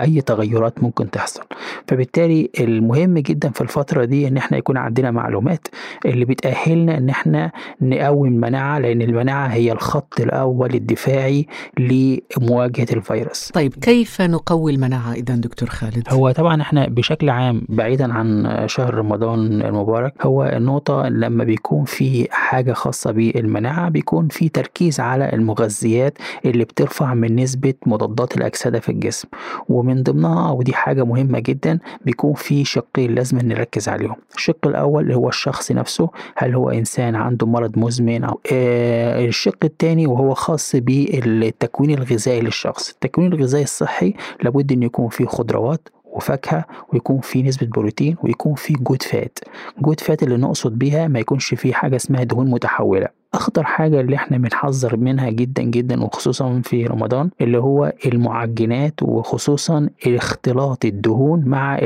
أي 0.01 0.21
تغيرات 0.21 0.83
ممكن 0.83 1.11
تحصل. 1.11 1.43
فبالتالي 1.87 2.49
المهم 2.59 3.13
جدا 3.13 3.49
في 3.49 3.61
الفترة 3.61 4.05
دي 4.05 4.27
إن 4.27 4.37
إحنا 4.37 4.57
يكون 4.57 4.77
عندنا 4.77 5.11
معلومات 5.11 5.67
اللي 6.05 6.25
بتأهلنا 6.25 6.97
إن 6.97 7.09
إحنا 7.09 7.51
نقوي 7.81 8.27
المناعة 8.27 8.79
لأن 8.79 9.01
المناعة 9.01 9.47
هي 9.47 9.71
الخط 9.71 10.19
الأول 10.21 10.73
الدفاعي 10.73 11.47
لمواجهة 11.79 12.87
الفيروس. 12.93 13.51
طيب 13.53 13.73
كيف 13.73 14.21
نقوي 14.21 14.71
المناعة 14.71 15.13
إذا 15.13 15.35
دكتور 15.35 15.69
خالد؟ 15.69 16.03
هو 16.09 16.31
طبعا 16.31 16.61
إحنا 16.61 16.87
بشكل 16.89 17.29
عام 17.29 17.61
بعيدا 17.69 18.13
عن 18.13 18.57
شهر 18.67 18.93
رمضان 18.93 19.61
المبارك 19.61 20.13
هو 20.25 20.43
النقطة 20.63 21.09
لما 21.09 21.43
بيكون 21.43 21.85
في 21.85 22.27
حاجة 22.31 22.73
خاصة 22.73 23.11
بالمناعة 23.11 23.89
بيكون 23.89 24.27
في 24.27 24.49
تركيز 24.49 24.99
على 24.99 25.33
المغذيات 25.33 26.17
اللي 26.45 26.63
بترفع 26.63 27.13
من 27.13 27.35
نسبة 27.35 27.73
مضادات 27.85 28.37
الأكسدة 28.37 28.79
في 28.79 28.89
الجسم. 28.89 29.27
ومن 29.69 30.03
ضمنها 30.03 30.51
ودي 30.51 30.73
حاجة 30.73 31.03
مهمة 31.05 31.39
جدا 31.39 31.79
بيكون 32.05 32.33
في 32.33 32.65
شقين 32.65 33.15
لازم 33.15 33.37
نركز 33.37 33.89
عليهم. 33.89 34.15
الشق 34.35 34.67
الأول 34.67 35.11
هو 35.11 35.29
الشخص 35.29 35.71
نفسه 35.71 36.09
هل 36.35 36.55
هو 36.55 36.69
إنسان 36.69 37.15
عنده 37.15 37.47
مرض 37.47 37.77
مزمن 37.77 38.23
أو 38.23 38.39
آه 38.51 39.25
الشق 39.25 39.57
الثاني 39.63 40.07
وهو 40.07 40.33
خاص 40.33 40.75
بالتكوين 40.75 41.91
الغذائي 41.91 42.41
للشخص. 42.41 42.89
التكوين 42.89 43.33
الغذائي 43.33 43.63
الصحي 43.63 44.13
لابد 44.43 44.71
أن 44.71 44.83
يكون 44.83 45.09
فيه 45.09 45.25
خضروات 45.25 45.89
وفاكهة 46.13 46.65
ويكون 46.93 47.19
في 47.19 47.43
نسبة 47.43 47.67
بروتين 47.67 48.15
ويكون 48.23 48.55
في 48.55 48.73
جود 48.73 49.03
فات. 49.03 49.39
جود 49.79 49.99
فات 49.99 50.23
اللي 50.23 50.37
نقصد 50.37 50.79
بيها 50.79 51.07
ما 51.07 51.19
يكونش 51.19 51.53
فيه 51.53 51.73
حاجة 51.73 51.95
اسمها 51.95 52.23
دهون 52.23 52.49
متحولة. 52.49 53.07
أخطر 53.33 53.63
حاجة 53.63 53.99
اللي 53.99 54.15
إحنا 54.15 54.37
بنحذر 54.37 54.97
منها 54.97 55.29
جدا 55.29 55.63
جدا 55.63 56.03
وخصوصا 56.03 56.61
في 56.63 56.85
رمضان 56.85 57.29
اللي 57.41 57.57
هو 57.57 57.93
المعجنات 58.05 59.03
وخصوصا 59.03 59.89
اختلاط 60.07 60.85
الدهون 60.85 61.43
مع 61.45 61.79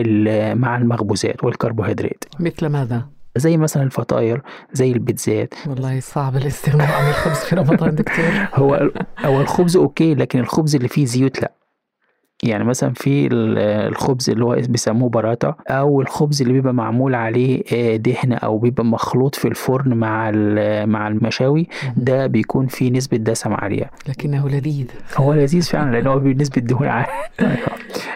مع 0.54 0.78
المخبوزات 0.78 1.44
والكربوهيدرات. 1.44 2.24
مثل 2.40 2.68
ماذا؟ 2.68 3.06
زي 3.38 3.58
مثلا 3.58 3.84
الفطاير 3.84 4.42
زي 4.74 4.92
البيتزات. 4.92 5.54
والله 5.68 6.00
صعب 6.00 6.36
الاستغناء 6.36 6.92
عن 6.92 7.10
الخبز 7.10 7.38
في 7.38 7.56
رمضان 7.56 7.96
دكتور. 7.96 8.26
هو 8.62 8.92
هو 9.20 9.42
الخبز 9.42 9.78
okay 9.78 10.16
لكن 10.16 10.40
الخبز 10.40 10.76
اللي 10.76 10.88
فيه 10.88 11.06
زيوت 11.06 11.42
لا. 11.42 11.57
يعني 12.44 12.64
مثلا 12.64 12.94
في 12.94 13.28
الخبز 13.34 14.30
اللي 14.30 14.46
هو 14.46 14.56
بيسموه 14.70 15.10
براتا 15.10 15.56
أو 15.70 16.02
الخبز 16.02 16.42
اللي 16.42 16.54
بيبقى 16.54 16.74
معمول 16.74 17.16
عليه 17.16 17.64
آه، 17.74 17.96
دهن 17.96 18.34
أو 18.34 18.58
بيبقى 18.58 18.86
مخلوط 18.86 19.36
في 19.36 19.48
الفرن 19.48 19.94
مع 19.94 20.32
مع 20.86 21.08
المشاوي 21.08 21.68
ده 21.98 22.28
بيكون 22.28 22.68
فيه 22.68 22.92
نسبة 22.92 23.18
دسم 23.18 23.54
عاليه 23.54 23.92
لكنه 24.10 24.50
لذيذ. 24.50 24.86
هو 25.18 25.34
لذيذ 25.34 25.64
فعلا 25.64 25.92
لأن 25.92 26.08
هو 26.08 26.20
بنسبه 26.20 26.62
دهون 26.62 26.88
عالية. 26.88 27.08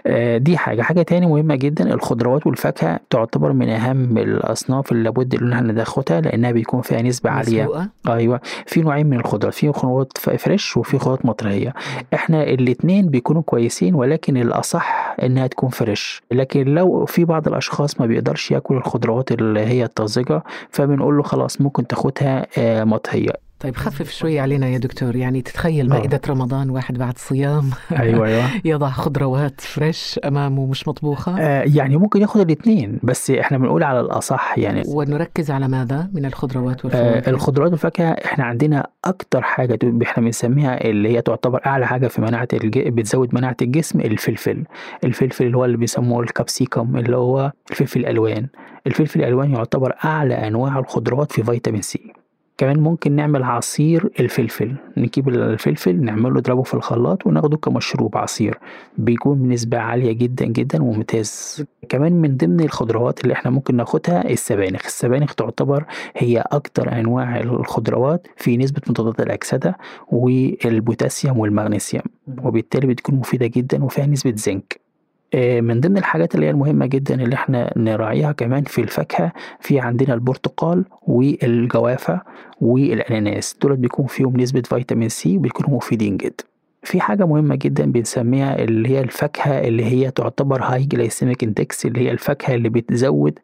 آه، 0.08 0.38
دي 0.38 0.58
حاجة. 0.58 0.82
حاجة 0.82 1.02
تاني 1.02 1.26
مهمة 1.26 1.56
جدا 1.56 1.94
الخضروات 1.94 2.48
والفاكهة 2.48 3.00
تعتبر 3.10 3.54
من 3.54 3.70
أهم 3.70 4.18
الأصناف 4.18 4.92
اللي 4.92 5.04
لابد 5.04 5.36
إن 5.36 5.54
إحنا 5.54 5.74
ناخدها 5.74 6.22
لأنها 6.22 6.52
بيكون 6.52 6.82
فيها 6.82 7.02
نسبة 7.02 7.30
عالية. 7.30 7.64
مسوقة. 7.64 7.90
أيوه. 8.08 8.42
في 8.66 8.82
نوعين 8.82 9.08
من 9.08 9.20
الخضروات 9.20 9.54
في 9.54 9.72
خضروات 9.72 10.18
fresh 10.18 10.78
وفي 10.78 11.00
خضروات 11.00 11.26
مطهية. 11.26 11.74
إحنا 12.14 12.44
الاثنين 12.44 13.10
بيكونوا 13.10 13.42
كويسين 13.42 13.96
ولكن 14.12 14.38
الأصح 14.38 15.16
إنها 15.24 15.48
تكون 15.48 15.70
fresh. 15.70 16.22
لكن 16.32 16.66
لو 16.66 17.06
في 17.06 17.26
بعض 17.26 17.48
الأشخاص 17.48 18.00
ما 18.00 18.06
بيقدرش 18.06 18.52
ياكل 18.52 18.76
الخضروات 18.76 19.32
اللي 19.32 19.60
هي 19.60 19.84
الطازجة 19.84 20.44
فبنقول 20.70 21.18
له 21.18 21.24
خلاص 21.24 21.62
ممكن 21.62 21.88
تاخدها 21.88 22.48
آه، 22.58 22.84
مطهية 22.84 23.34
طيب 23.62 23.76
خفف 23.76 24.12
شوي 24.12 24.40
علينا 24.40 24.68
يا 24.68 24.78
دكتور. 24.78 25.16
يعني 25.16 25.42
تتخيل 25.42 25.92
آه. 25.92 25.98
مائدة 25.98 26.22
رمضان 26.30 26.70
واحد 26.70 26.98
بعد 26.98 27.18
صيام. 27.18 27.70
أيوة 28.00 28.28
أيوة. 28.28 28.50
يضع 28.66 28.90
خضروات 28.90 29.62
fresh 29.62 30.20
أمامه 30.26 30.66
مش 30.66 30.88
مطبوخة. 30.88 31.40
آه 31.40 31.64
يعني 31.76 31.98
ممكن 31.98 32.22
ياخد 32.22 32.42
الاثنين 32.42 33.00
بس 33.04 33.32
إحنا 33.32 33.58
بنقول 33.58 33.84
على 33.84 34.00
الأصح 34.00 34.58
يعني 34.58 34.84
ونركز 34.88 35.52
على 35.52 35.68
ماذا 35.68 36.10
من 36.14 36.26
الخضروات 36.26 36.86
والفواكه؟ 36.86 37.28
آه 37.28 37.30
الخضروات 37.30 37.72
والفاكهة 37.72 38.12
إحنا 38.12 38.44
عندنا 38.44 38.88
أكتر 39.06 39.42
حاجة 39.42 39.80
إحنا 40.04 40.24
بنسميها 40.24 40.84
اللي 40.90 41.10
هي 41.18 41.22
تعتبر 41.22 41.62
أعلى 41.66 41.88
حاجة 41.88 42.08
في 42.08 42.22
مناعة 42.22 42.48
الج... 42.54 42.80
بتزود 42.80 43.36
مناعة 43.36 43.58
الجسم 43.62 44.00
الفلفل. 44.00 44.64
الفلفل 45.04 45.46
اللي 45.46 45.58
هو 45.58 45.66
اللي 45.66 45.78
بيسموه 45.78 46.24
الكابسيكم 46.24 46.98
اللي 46.98 47.18
هو 47.18 47.52
الفلفل 47.72 48.00
الألوان 48.00 48.48
الفلفل 48.88 49.20
الألوان 49.20 49.52
يعتبر 49.52 49.96
أعلى 50.06 50.34
أنواع 50.48 50.80
الخضروات 50.80 51.32
في 51.32 51.44
فيتامين 51.44 51.82
سي. 51.82 52.21
كمان 52.62 52.80
ممكن 52.80 53.12
نعمل 53.12 53.44
عصير 53.44 54.10
الفلفل. 54.20 54.76
نجيب 54.98 55.30
الفلفل 55.30 56.04
نعمله 56.04 56.30
نضربه 56.30 56.64
في 56.64 56.74
الخلاط 56.74 57.28
وناخده 57.28 57.58
كمشروب 57.58 58.18
عصير. 58.18 58.60
بيكون 58.98 59.44
بنسبة 59.44 59.78
عالية 59.78 60.12
جدا 60.12 60.46
جدا 60.46 60.84
وممتاز. 60.84 61.64
كمان 61.90 62.14
من 62.14 62.38
ضمن 62.38 62.60
الخضروات 62.60 63.24
اللي 63.24 63.34
إحنا 63.34 63.52
ممكن 63.52 63.76
ناخدها 63.76 64.30
السبانخ. 64.30 64.86
السبانخ 64.86 65.36
تعتبر 65.36 65.86
هي 66.16 66.44
أكتر 66.52 67.00
أنواع 67.00 67.40
الخضروات 67.40 68.28
في 68.38 68.58
نسبة 68.58 68.82
مضادات 68.90 69.20
الأكسدة 69.20 69.78
والبوتاسيوم 70.12 71.40
والمغنيسيوم 71.40 72.04
وبالتالي 72.44 72.88
بتكون 72.88 73.16
مفيدة 73.16 73.48
جدا 73.48 73.84
وفيها 73.84 74.06
نسبة 74.06 74.34
زنك. 74.36 74.91
من 75.36 75.80
ضمن 75.80 75.98
الحاجات 75.98 76.36
اللي 76.36 76.46
هي 76.46 76.50
المهمة 76.50 76.86
جدا 76.86 77.16
اللي 77.24 77.36
إحنا 77.36 77.74
نراعيها 77.78 78.32
كمان 78.32 78.64
في 78.64 78.82
الفاكهة 78.82 79.32
في 79.60 79.80
عندنا 79.80 80.14
البرتقال 80.14 80.86
والجوافة 81.02 82.22
والأناناس. 82.62 83.56
دول 83.62 83.76
بيكون 83.76 84.06
فيهم 84.06 84.38
نسبة 84.38 84.62
فيتامين 84.62 85.10
سي 85.10 85.38
بيكونوا 85.38 85.78
مفيدين 85.78 86.18
جدا. 86.18 86.44
في 86.84 87.02
حاجة 87.02 87.26
مهمة 87.26 87.56
جدا 87.56 87.92
بنسميها 87.92 88.64
اللي 88.64 88.90
هي 88.90 89.00
الفاكهة 89.02 89.60
اللي 89.60 89.86
هي 89.86 90.12
تعتبر 90.12 90.62
high 90.64 90.84
glycemic 90.84 91.44
index 91.44 91.86
اللي 91.86 92.00
هي 92.00 92.12
الفاكهة 92.12 92.56
اللي 92.56 92.70
بتزود 92.70 93.40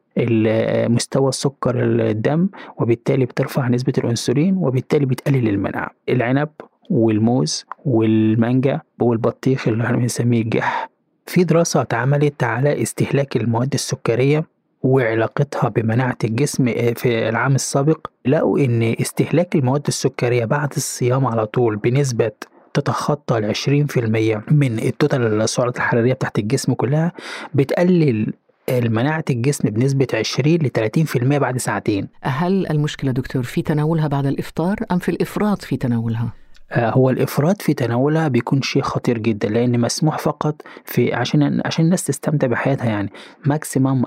مستوى 0.89 1.29
السكر 1.29 1.83
الدم 1.83 2.49
وبالتالي 2.77 3.25
بترفع 3.25 3.67
نسبة 3.67 3.93
الأنسولين 3.97 4.55
وبالتالي 4.57 5.05
بتقلل 5.05 5.49
المناعة. 5.49 5.89
العنب 6.09 6.49
والموز 6.89 7.65
والمانجا 7.85 8.81
والبطيخ 8.99 9.67
اللي 9.67 9.83
إحنا 9.83 9.97
بنسميه 9.97 10.41
الجح 10.41 10.89
في 11.27 11.43
دراسة 11.43 11.81
اتعملت 11.81 12.43
على 12.43 12.81
استهلاك 12.81 13.37
المواد 13.37 13.73
السكرية 13.73 14.45
وعلاقتها 14.83 15.69
بمناعة 15.69 16.17
الجسم 16.23 16.67
آه، 16.67 16.93
في 16.93 17.29
العام 17.29 17.55
السابق 17.55 18.07
لقوا 18.25 18.59
إن 18.59 18.95
استهلاك 19.01 19.55
المواد 19.55 19.87
السكرية 19.87 20.45
بعد 20.45 20.73
الصيام 20.77 21.25
على 21.25 21.45
طول 21.45 21.75
بنسبة 21.75 22.31
تتخطى 22.73 23.53
في 23.87 23.99
المية 23.99 24.43
من 24.51 24.79
ال 24.79 24.90
total 24.90 25.41
السعرات 25.41 25.77
الحرارية 25.77 26.13
بتاعت 26.13 26.39
الجسم 26.39 26.73
كلها 26.73 27.11
بتقلل 27.53 28.33
مناعة 28.69 29.25
الجسم 29.29 29.69
بنسبة 29.69 30.07
20 30.13 30.55
ل 30.55 30.69
30% 31.07 31.37
بعد 31.37 31.57
ساعتين 31.57 32.07
هل 32.21 32.67
المشكلة 32.67 33.11
دكتور 33.11 33.43
في 33.43 33.61
تناولها 33.61 34.07
بعد 34.07 34.25
الإفطار 34.25 34.75
أم 34.91 34.99
في 34.99 35.09
الإفراط 35.09 35.61
في 35.61 35.77
تناولها؟ 35.77 36.33
آه، 36.71 36.89
هو 36.89 37.09
الإفراط 37.09 37.61
في 37.61 37.73
تناولها 37.73 38.27
بيكون 38.27 38.61
شيء 38.61 38.81
خطير 38.81 39.17
جدا 39.17 39.49
لأن 39.49 39.79
مسموح 39.79 40.17
فقط 40.17 40.61
في 40.85 41.13
عشان 41.13 41.61
عشان 41.65 41.85
الناس 41.85 42.03
تستمتع 42.03 42.47
بحياتها 42.47 42.85
يعني. 42.85 43.11
maximum 43.45 44.03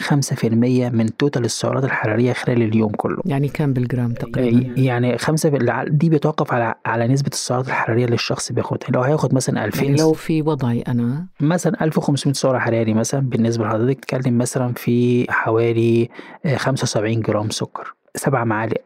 خمسة 0.00 0.36
في 0.36 0.46
المية 0.46 0.88
من 0.88 1.16
total 1.16 1.44
السعرات 1.44 1.84
الحرارية 1.84 2.32
خلال 2.32 2.62
اليوم 2.62 2.92
كله. 2.92 3.22
يعني 3.24 3.48
كام 3.48 3.72
بالجرام 3.72 4.12
تقريبا؟ 4.12 4.80
يعني 4.80 5.18
خمسة 5.18 5.58
دي 5.88 6.08
بيتوقف 6.08 6.52
على 6.52 6.74
على 6.86 7.08
نسبة 7.08 7.30
السعرات 7.32 7.66
الحرارية 7.66 8.04
اللي 8.04 8.14
الشخص 8.14 8.52
بياخدها. 8.52 8.90
لو 8.90 9.00
هياخد 9.00 9.34
مثلا 9.34 9.64
2000 9.64 9.84
يعني 9.84 9.96
لو 9.96 10.12
في 10.12 10.42
وضعي 10.42 10.80
أنا؟ 10.88 11.26
مثلا 11.40 11.84
1500 11.84 12.34
سعر 12.34 12.60
حراري 12.60 12.94
مثلا 12.94 13.20
بالنسبة 13.20 13.64
لحضرتك 13.64 14.04
تتكلم 14.04 14.38
مثلا 14.38 14.72
في 14.76 15.26
حوالي 15.28 16.08
75 16.56 17.20
جرام 17.20 17.50
سكر 17.50 17.94
سبع 18.14 18.44
معالق. 18.44 18.80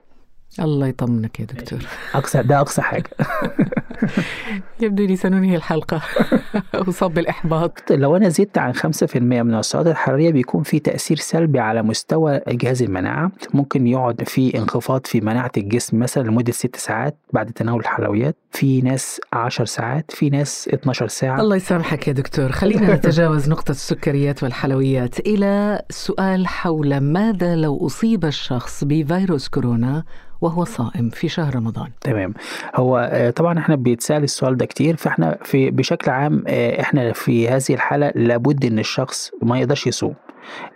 الله 0.59 0.87
يطمنك 0.87 1.41
يا 1.41 1.45
دكتور. 1.45 1.79
أقصى 2.15 2.43
ده 2.43 2.61
أقصى 2.61 2.83
حاجة. 2.83 3.11
يبدو 4.81 5.05
لي 5.07 5.17
سننهي 5.17 5.57
الحلقة. 5.57 6.03
أصاب 6.75 7.15
بالإحباط. 7.15 7.93
لو 7.93 8.17
أنا 8.17 8.29
زدت 8.29 8.59
عن 8.59 8.75
5% 8.75 8.81
من 9.17 9.55
السعرات 9.55 9.87
الحرارية 9.87 10.31
بيكون 10.31 10.63
في 10.63 10.79
تأثير 10.79 11.17
سلبي 11.17 11.59
على 11.59 11.83
مستوى 11.83 12.41
جهاز 12.49 12.83
المناعة. 12.83 13.33
ممكن 13.55 13.87
يقعد 13.87 14.23
في 14.29 14.59
انخفاض 14.59 15.07
في 15.07 15.21
مناعة 15.21 15.53
الجسم 15.57 15.99
مثلا 15.99 16.23
لمدة 16.23 16.53
6 16.53 16.79
ساعات 16.79 17.17
بعد 17.33 17.53
تناول 17.53 17.81
الحلويات. 17.81 18.37
في 18.51 18.81
ناس 18.81 19.21
10 19.33 19.65
ساعات 19.65 20.11
في 20.11 20.31
ناس 20.31 20.69
12 20.75 21.09
ساعة. 21.09 21.41
الله 21.41 21.57
يسامحك 21.57 22.09
يا 22.09 22.13
دكتور. 22.13 22.53
خلينا 22.53 22.95
نتجاوز 22.95 23.49
نقطة 23.49 23.71
السكريات 23.71 24.43
والحلويات. 24.43 25.21
إلى 25.21 25.83
سؤال 25.91 26.47
حول 26.47 27.01
ماذا 27.01 27.57
لو 27.57 27.87
أصيب 27.87 28.25
الشخص 28.25 28.85
بفيروس 28.85 29.49
كورونا 29.49 30.05
وهو 30.41 30.65
صائم 30.65 31.11
في 31.11 31.29
شهر 31.29 31.55
رمضان. 31.57 31.91
تمام. 32.01 32.35
هو 32.75 33.09
آه، 33.13 33.31
طبعا 33.31 33.59
إحنا 33.59 33.75
بيتسأل 33.77 34.23
السؤال 34.23 34.57
ده 34.57 34.67
كتير 34.67 34.97
فإحنا 34.97 35.39
في 35.45 35.71
بشكل 35.71 36.11
عام 36.11 36.45
آه، 36.49 36.81
إحنا 36.81 37.13
في 37.13 37.49
هذه 37.49 37.63
الحالة 37.71 38.13
لابد 38.15 38.65
إن 38.65 38.79
الشخص 38.79 39.31
ما 39.43 39.59
يقدرش 39.59 39.87
يصوم. 39.87 40.15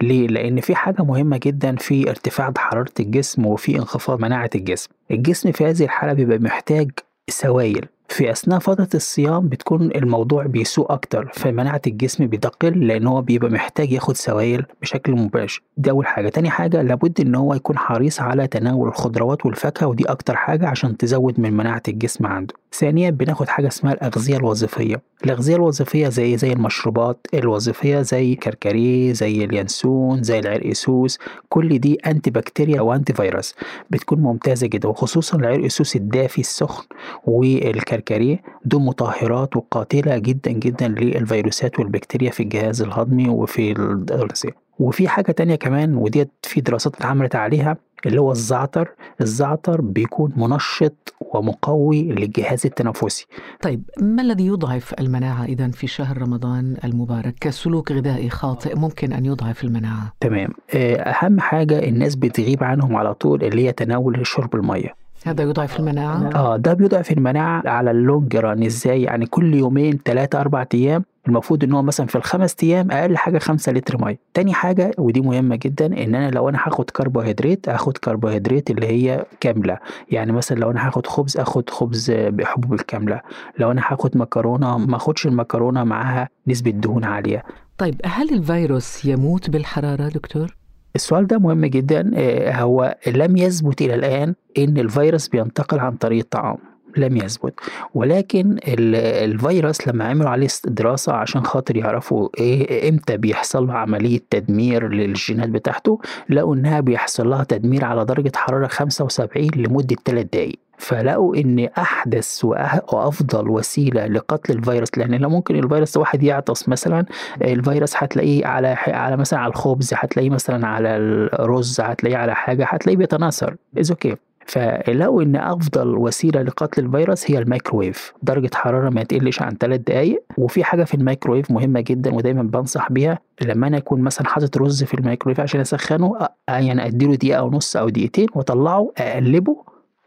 ليه؟ 0.03 0.27
لأن 0.27 0.61
في 0.61 0.75
حاجة 0.75 1.03
مهمة 1.03 1.41
جدا 1.43 1.77
في 1.77 2.11
ارتفاع 2.11 2.53
حرارة 2.59 2.93
الجسم 3.01 3.47
وفي 3.47 3.77
انخفاض 3.77 4.21
مناعة 4.21 4.51
الجسم. 4.55 4.91
الجسم 5.11 5.53
في 5.53 5.65
هذه 5.67 5.85
الحالة 5.85 6.13
بيبقى 6.13 6.39
محتاج 6.39 6.91
سوائل. 7.29 7.87
في 8.09 8.31
أثناء 8.31 8.59
فترة 8.59 8.89
الصيام 8.95 9.49
بتكون 9.49 9.83
الموضوع 9.83 10.47
بيسوء 10.47 10.93
أكتر 10.93 11.31
فمناعة 11.35 11.81
الجسم 11.87 12.27
بتقل 12.27 12.87
لأن 12.87 13.07
هو 13.07 13.23
بيبقى 13.23 13.51
محتاج 13.51 13.93
ياخد 13.93 14.17
سوائل 14.17 14.67
بشكل 14.83 15.13
مباشر. 15.13 15.63
دي 15.77 15.91
أول 15.91 16.07
حاجة. 16.07 16.29
تاني 16.29 16.51
حاجة 16.51 16.83
لابد 16.83 17.21
إن 17.21 17.35
هو 17.35 17.55
يكون 17.55 17.79
حريص 17.79 18.21
على 18.21 18.47
تناول 18.47 18.89
الخضروات 18.89 19.47
والفاكهة 19.47 19.87
ودي 19.87 20.05
أكتر 20.05 20.37
حاجة 20.37 20.69
عشان 20.69 20.97
تزود 20.97 21.41
من 21.41 21.53
مناعة 21.53 21.83
الجسم 21.89 22.27
عنده. 22.27 22.55
ثانيا 22.75 23.11
بناخد 23.11 23.49
حاجة 23.49 23.69
اسمها 23.69 23.93
الأغذية 23.93 24.37
الوظيفية. 24.37 25.03
الأغذية 25.25 25.57
الوظيفية 25.57 26.09
زي 26.09 26.37
زي 26.37 26.53
المشروبات 26.53 27.27
الوظيفية 27.35 28.01
زي 28.03 28.35
كركريه 28.35 29.13
زي 29.13 29.45
اليانسون 29.45 30.23
زي 30.23 30.39
العرقسوس 30.39 31.19
كل 31.49 31.79
دي 31.79 31.95
أنتي 32.07 32.31
بكتيريا 32.31 32.79
أو 32.79 32.95
أنتي 32.95 33.13
فيروس 33.13 33.55
بتكون 33.91 34.19
ممتازة 34.19 34.67
جدا 34.67 34.89
وخصوصا 34.89 35.37
العرقسوس 35.39 35.97
الدافي 35.97 36.39
السخن 36.41 36.85
والكركريه 37.27 38.43
دول 38.65 38.83
مطهرات 38.83 39.57
وقاتلة 39.57 40.19
جدا 40.19 40.51
جدا 40.51 40.89
للفيروسات 40.89 41.79
والبكتيريا 41.79 42.31
في 42.31 42.43
الجهاز 42.43 42.83
الهضمي 42.83 43.29
وفي 43.29 43.73
الدراسية 43.73 44.51
وفي 44.79 45.09
حاجة 45.09 45.33
تانية 45.33 45.55
كمان 45.57 45.95
وديت 45.97 46.31
في 46.43 46.61
دراسات 46.61 46.97
اتعملت 46.97 47.35
عليها 47.37 47.77
اللي 48.07 48.21
هو 48.21 48.33
الزعتر. 48.33 48.91
الزعتر 49.21 49.81
بيكون 49.81 50.33
منشط 50.37 51.14
ومقوي 51.39 52.03
للجهاز 52.03 52.67
التنفسي 52.67 53.27
طيب 53.63 53.83
ما 54.01 54.23
الذي 54.23 54.47
يضعف 54.47 54.95
المناعة 55.01 55.45
إذا 55.45 55.69
في 55.69 55.87
شهر 55.87 56.23
رمضان 56.23 56.77
المبارك 56.85 57.35
كسلوك 57.41 57.93
غذائي 57.93 58.31
خاطئ 58.31 58.79
ممكن 58.79 59.13
أن 59.13 59.27
يضعف 59.27 59.65
المناعة؟ 59.65 60.13
تمام. 60.21 60.51
آه، 60.75 60.97
أهم 60.97 61.41
حاجة 61.41 61.89
الناس 61.89 62.15
بتغيب 62.15 62.65
عنهم 62.65 62.97
على 62.97 63.15
طول 63.15 63.45
اللي 63.45 63.67
هي 63.67 63.73
تناول 63.73 64.27
شرب 64.27 64.55
المية. 64.55 64.95
هذا 65.25 65.43
يضعف 65.43 65.81
المناعة؟ 65.81 66.31
آه 66.35 66.57
ده 66.57 66.73
بيضعف 66.73 67.13
المناعة 67.13 67.63
على 67.69 67.91
اللونج 67.91 68.37
ران. 68.37 68.63
إزاي؟ 68.63 69.03
يعني 69.03 69.27
كل 69.27 69.55
يومين 69.55 69.99
ثلاثة 70.05 70.41
أربع 70.41 70.65
أيام 70.75 71.05
المفروض 71.29 71.65
إن 71.65 71.73
هو 71.73 71.83
مثلا 71.83 72.07
في 72.07 72.17
الخمس 72.17 72.57
أيام 72.63 72.91
أقل 72.91 73.17
حاجة 73.17 73.39
5 73.39 73.73
لتر 73.73 74.05
مية. 74.05 74.19
تاني 74.35 74.53
حاجة 74.55 74.91
ودي 74.99 75.21
مهمة 75.21 75.57
جدا 75.57 75.87
إن 75.87 76.15
أنا 76.15 76.31
لو 76.31 76.49
أنا 76.49 76.59
هاخد 76.65 76.91
كربوهيدرات 76.91 77.69
اخد 77.69 77.99
كربوهيدرات 77.99 78.71
اللي 78.71 78.87
هي 78.87 79.25
كاملة. 79.41 79.79
يعني 80.11 80.33
مثلا 80.33 80.59
لو 80.59 80.71
أنا 80.71 80.87
هاخد 80.87 81.07
خبز 81.07 81.37
اخد 81.37 81.71
خبز 81.71 82.11
بحبوب 82.11 82.75
الكاملة. 82.75 83.21
لو 83.59 83.71
أنا 83.71 83.83
هاخد 83.89 84.17
مكرونة 84.17 84.79
ما 84.79 84.97
أخدش 84.97 85.27
المكرونة 85.27 85.85
معاها 85.85 86.29
نسبة 86.47 86.71
دهون 86.71 87.05
عالية. 87.05 87.43
طيب 87.79 88.01
هل 88.05 88.35
الفيروس 88.35 89.05
يموت 89.05 89.51
بالحرارة 89.51 90.09
دكتور؟ 90.09 90.57
السؤال 90.97 91.27
ده 91.27 91.39
مهم 91.39 91.67
جدا. 91.67 92.11
آه، 92.15 92.53
هو 92.63 92.97
لم 93.07 93.37
يثبت 93.37 93.83
إلى 93.83 93.95
الآن 93.95 94.35
إن 94.59 94.79
الفيروس 94.79 95.29
بينتقل 95.29 95.79
عن 95.79 95.97
طريق 95.97 96.19
الطعام. 96.19 96.74
لم 96.97 97.17
يثبت. 97.17 97.55
ولكن 97.95 98.59
الفيروس 98.69 99.89
لما 99.89 100.05
عملوا 100.05 100.31
عليه 100.31 100.49
دراسة 100.65 101.13
عشان 101.13 101.45
خاطر 101.45 101.77
يعرفوا 101.77 102.29
إيه 102.39 102.89
إمتى 102.89 103.17
بيحصل 103.17 103.67
له 103.67 103.73
عملية 103.75 104.21
تدمير 104.31 104.89
للجينات 104.89 105.49
بتاعته 105.49 106.01
لقوا 106.31 106.55
إنها 106.55 106.81
بيحصل 106.81 107.31
لها 107.31 107.45
تدمير 107.45 107.85
على 107.85 108.05
درجة 108.05 108.33
حرارة 108.37 108.67
75 108.67 109.49
لمدة 109.57 109.97
3 110.05 110.23
دقايق. 110.33 110.59
فلقوا 110.79 111.37
إن 111.37 111.69
أحدث 111.79 112.45
وأفضل 112.45 113.49
وسيلة 113.49 114.07
لقتل 114.07 114.53
الفيروس 114.53 114.89
لأن 114.97 115.15
لو 115.15 115.29
ممكن 115.29 115.57
الفيروس 115.57 115.97
واحد 115.97 116.23
يعطس 116.23 116.69
مثلا 116.69 117.05
الفيروس 117.43 117.93
هتلاقيه 117.97 118.47
على 118.47 118.69
على 118.89 119.17
مثلا 119.17 119.39
على 119.39 119.51
الخبز 119.51 119.91
هتلاقيه 119.95 120.31
مثلا 120.31 120.67
على 120.67 120.97
الرز 120.97 121.81
هتلاقيه 121.81 122.17
على 122.17 122.35
حاجة 122.35 122.65
هتلاقيه 122.69 122.97
بيتناثر. 122.97 123.57
is 123.81 123.91
okay 123.91 124.17
فلقوا 124.47 125.23
إن 125.23 125.37
أفضل 125.37 125.97
وسيلة 125.97 126.43
لقتل 126.43 126.85
الفيروس 126.85 127.31
هي 127.31 127.39
الميكروويف. 127.39 128.13
درجة 128.23 128.51
حرارة 128.55 128.91
ما 128.91 129.03
تقلش 129.03 129.43
عن 129.43 129.57
3 129.57 129.83
دقائق 129.83 130.25
وفي 130.39 130.65
حاجة 130.65 130.85
في 130.85 130.95
الميكروويف 130.95 131.51
مهمة 131.51 131.81
جدا 131.81 132.15
ودايما 132.15 132.43
بنصح 132.43 132.93
بيها. 132.93 133.19
لما 133.43 133.67
أنا 133.67 133.77
اكون 133.77 134.01
مثلا 134.01 134.27
حاطط 134.27 134.57
رز 134.59 134.85
في 134.85 134.95
الميكروويف 134.95 135.41
عشان 135.41 135.61
أسخنه 135.61 136.19
يعني 136.49 136.87
أديله 136.87 137.15
دقيقة 137.15 137.43
ونص 137.43 137.77
أو 137.77 137.89
دقيقتين 137.89 138.27
وأطلعه 138.35 138.93
أقلبه 138.99 139.57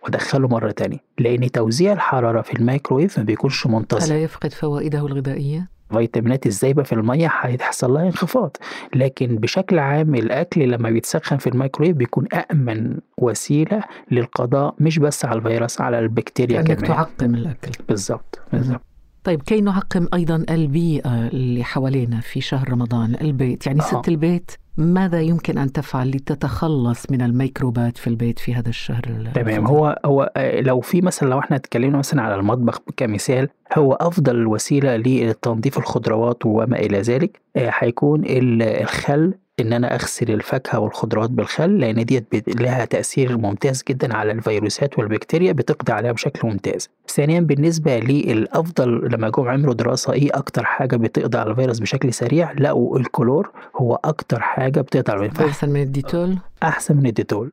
وأدخله 0.03 0.47
مرة 0.47 0.71
تانية. 0.71 0.97
لأن 1.19 1.51
توزيع 1.51 1.93
الحرارة 1.93 2.41
في 2.41 2.53
الميكروويف 2.53 3.17
ما 3.17 3.23
بيكونش 3.23 3.67
منتظم. 3.67 4.05
ألا 4.13 4.23
يفقد 4.23 4.53
فوائده 4.53 4.99
الغذائية؟ 4.99 5.76
فيتامينات 5.91 6.45
الزايبة 6.45 6.83
في 6.83 6.93
المَيّة 6.93 7.31
هيحصل 7.41 7.93
لها 7.93 8.03
انخفاض، 8.03 8.57
لكن 8.95 9.35
بشكل 9.35 9.79
عام 9.79 10.15
الأكل 10.15 10.69
لمّا 10.69 10.89
بيتسخّن 10.89 11.37
في 11.37 11.47
الميكروويف 11.47 11.95
بيكون 11.95 12.27
أأمن 12.33 12.97
وسيلة 13.17 13.83
للقضاء 14.11 14.75
مش 14.79 14.99
بس 14.99 15.25
على 15.25 15.37
الفيروس 15.37 15.81
على 15.81 15.99
البكتيريا 15.99 16.61
كمان. 16.61 16.83
تعقم 16.83 17.35
الأكل 17.35 17.71
بالضبط، 17.89 18.39
بالضبط. 18.53 18.81
طيب 19.27 19.41
كي 19.41 19.61
نعقم 19.61 20.07
أيضا 20.13 20.45
البيئة 20.49 21.27
اللي 21.27 21.63
حوالينا 21.63 22.19
في 22.19 22.41
شهر 22.41 22.69
رمضان 22.69 23.15
البيت 23.21 23.67
يعني 23.67 23.79
آه. 23.81 23.83
ست 23.83 24.07
البيت 24.07 24.51
ماذا 24.77 25.21
يمكن 25.21 25.57
أن 25.57 25.71
تفعل 25.71 26.09
لتتخلص 26.09 27.11
من 27.11 27.21
الميكروبات 27.21 27.97
في 27.97 28.07
البيت 28.07 28.39
في 28.39 28.53
هذا 28.55 28.69
الشهر 28.69 29.01
ال- 29.07 29.33
تمام؟ 29.33 29.67
هو 29.67 29.99
هو 30.05 30.31
آه، 30.37 30.61
لو 30.61 30.79
في 30.81 31.01
مثلا 31.01 31.29
لو 31.29 31.39
إحنا 31.39 31.55
اتكلمنا 31.55 31.97
مثلا 31.97 32.21
على 32.21 32.35
المطبخ 32.35 32.79
كمثال 32.97 33.47
هو 33.77 33.93
أفضل 33.93 34.47
وسيلة 34.47 34.95
لتنظيف 34.95 35.77
الخضروات 35.77 36.45
وما 36.45 36.79
إلى 36.79 37.01
ذلك 37.01 37.41
آه، 37.55 37.71
هيكون 37.79 38.25
ال- 38.25 38.61
الخل 38.61 39.33
إن 39.59 39.73
أنا 39.73 39.95
أغسل 39.95 40.31
الفاكهة 40.31 40.79
والخضروات 40.79 41.29
بالخل 41.29 41.77
لأن 41.79 42.05
ديت 42.05 42.59
لها 42.61 42.85
تأثير 42.85 43.37
ممتاز 43.37 43.83
جدا 43.89 44.15
على 44.15 44.31
الفيروسات 44.31 44.99
والبكتيريا 44.99 45.51
بتقضي 45.51 45.91
عليها 45.93 46.11
بشكل 46.11 46.47
ممتاز. 46.47 46.89
ثانيا 47.09 47.39
بالنسبة 47.39 47.99
للأفضل 47.99 49.09
لما 49.13 49.29
جم 49.29 49.47
عملوا 49.47 49.73
دراسة 49.73 50.13
إيه 50.13 50.29
أكتر 50.33 50.63
حاجة 50.65 50.95
بتقضي 50.95 51.37
على 51.37 51.51
الفيروس 51.51 51.79
بشكل 51.79 52.13
سريع؟ 52.13 52.51
لقوا 52.51 52.99
الكلور 52.99 53.51
هو 53.81 53.99
أكتر 54.05 54.39
حاجة 54.39 54.81
بتقضي 54.81 55.11
على 55.17 55.25
الفيروس. 55.25 55.49
أحسن 55.51 55.69
من 55.69 55.81
الديتول؟ 55.81 56.37
أحسن 56.63 56.97
من 56.97 57.05
الديتول. 57.05 57.51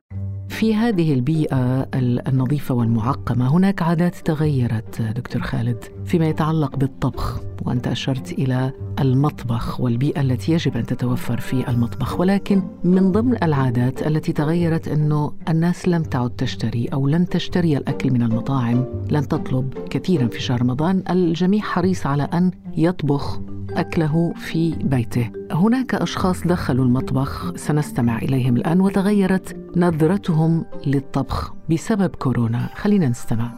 في 0.49 0.75
هذه 0.75 1.13
البيئة 1.13 1.81
ال- 1.81 2.27
النظيفة 2.27 2.75
والمعقمة 2.75 3.57
هناك 3.57 3.81
عادات 3.81 4.15
تغيرت 4.15 5.01
دكتور 5.01 5.41
خالد 5.41 5.83
فيما 6.05 6.27
يتعلق 6.29 6.75
بالطبخ 6.75 7.39
وأنت 7.65 7.87
أشرت 7.87 8.31
إلى 8.31 8.71
المطبخ 8.99 9.81
والبيئة 9.81 10.21
التي 10.21 10.51
يجب 10.51 10.77
أن 10.77 10.85
تتوفر 10.85 11.39
في 11.39 11.69
المطبخ 11.69 12.19
ولكن 12.19 12.61
من 12.83 13.11
ضمن 13.11 13.43
العادات 13.43 14.07
التي 14.07 14.33
تغيرت 14.33 14.87
أنه 14.87 15.33
الناس 15.49 15.87
لم 15.87 16.03
تعد 16.03 16.29
تشتري 16.29 16.87
أو 16.87 17.07
لن 17.07 17.29
تشتري 17.29 17.77
الأكل 17.77 18.11
من 18.11 18.21
المطاعم. 18.21 18.85
لن 19.11 19.27
تطلب 19.27 19.73
كثيرا 19.89 20.27
في 20.27 20.41
شهر 20.41 20.61
رمضان. 20.61 21.03
الجميع 21.09 21.61
حريص 21.61 22.05
على 22.05 22.23
أن 22.23 22.51
يطبخ 22.77 23.39
أكله 23.69 24.33
في 24.37 24.71
بيته. 24.71 25.31
هناك 25.51 25.95
أشخاص 25.95 26.47
دخلوا 26.47 26.85
المطبخ 26.85 27.55
سنستمع 27.55 28.17
إليهم 28.17 28.57
الآن 28.57 28.81
وتغيرت 28.81 29.55
نظرتهم 29.77 30.65
للطبخ 30.87 31.53
بسبب 31.71 32.15
كورونا. 32.15 32.69
خلينا 32.75 33.09
نستمع. 33.09 33.51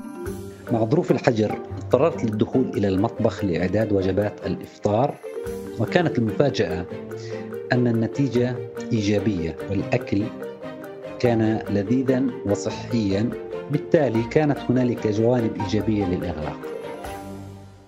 مع 0.71 0.85
ظروف 0.85 1.11
الحجر 1.11 1.57
اضطررت 1.87 2.23
للدخول 2.23 2.69
إلى 2.77 2.87
المطبخ 2.87 3.45
لإعداد 3.45 3.93
وجبات 3.93 4.33
الإفطار 4.45 5.15
وكانت 5.79 6.17
المفاجأة 6.17 6.85
أن 7.71 7.87
النتيجة 7.87 8.55
إيجابية 8.93 9.55
والأكل 9.69 10.23
كان 11.19 11.59
لذيذا 11.69 12.23
وصحيا 12.45 13.29
بالتالي 13.71 14.23
كانت 14.23 14.57
هنالك 14.69 15.07
جوانب 15.07 15.51
إيجابية 15.61 16.05
للإغلاق 16.05 16.76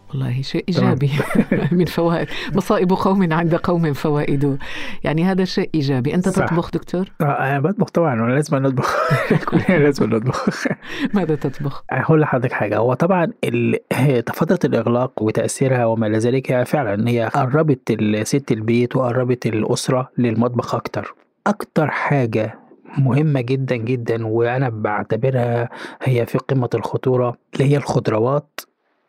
والله 0.09 0.41
شيء 0.41 0.63
إيجابي 0.69 1.11
من 1.71 1.85
فوائد. 1.85 2.27
مصائب 2.55 2.93
قوم 2.93 3.33
عند 3.33 3.55
قوم 3.55 3.93
فوائد. 3.93 4.57
يعني 5.03 5.23
هذا 5.23 5.45
شيء 5.45 5.69
إيجابي. 5.75 6.15
أنت 6.15 6.29
صح. 6.29 6.45
تطبخ 6.45 6.71
دكتور؟ 6.71 7.11
آه، 7.21 7.23
أنا 7.23 7.59
بطبخ 7.59 7.89
طبعا 7.89 8.21
وأنا 8.21 8.33
لازم 8.33 8.57
نطبخ 8.57 8.97
كلنا 9.49 9.79
لازم 9.79 10.09
نطبخ. 10.09 10.67
ماذا 11.13 11.35
تطبخ؟ 11.35 11.83
هقول 11.91 12.21
لحضرتك 12.21 12.51
حاجة. 12.51 12.77
هو 12.77 12.93
طبعا 12.93 13.31
ال- 13.43 13.79
فترة 14.33 14.59
الإغلاق 14.65 15.23
وتأثيرها 15.23 15.85
وما 15.85 16.07
إلى 16.07 16.17
ذلك 16.17 16.51
هي 16.51 16.65
فعلا 16.65 17.09
هي 17.09 17.29
قربت 17.33 17.97
ست 18.23 18.51
البيت 18.51 18.95
وقربت 18.95 19.45
الأسرة 19.45 20.09
للمطبخ 20.17 20.75
أكتر. 20.75 21.13
أكتر 21.47 21.87
حاجة 21.89 22.59
مهمة 22.97 23.41
جدا 23.41 23.75
جدا 23.75 24.27
وأنا 24.27 24.69
بعتبرها 24.69 25.69
هي 26.03 26.25
في 26.25 26.37
قمة 26.37 26.69
الخطورة 26.73 27.37
اللي 27.53 27.65
هي 27.71 27.77
الخضروات. 27.77 28.59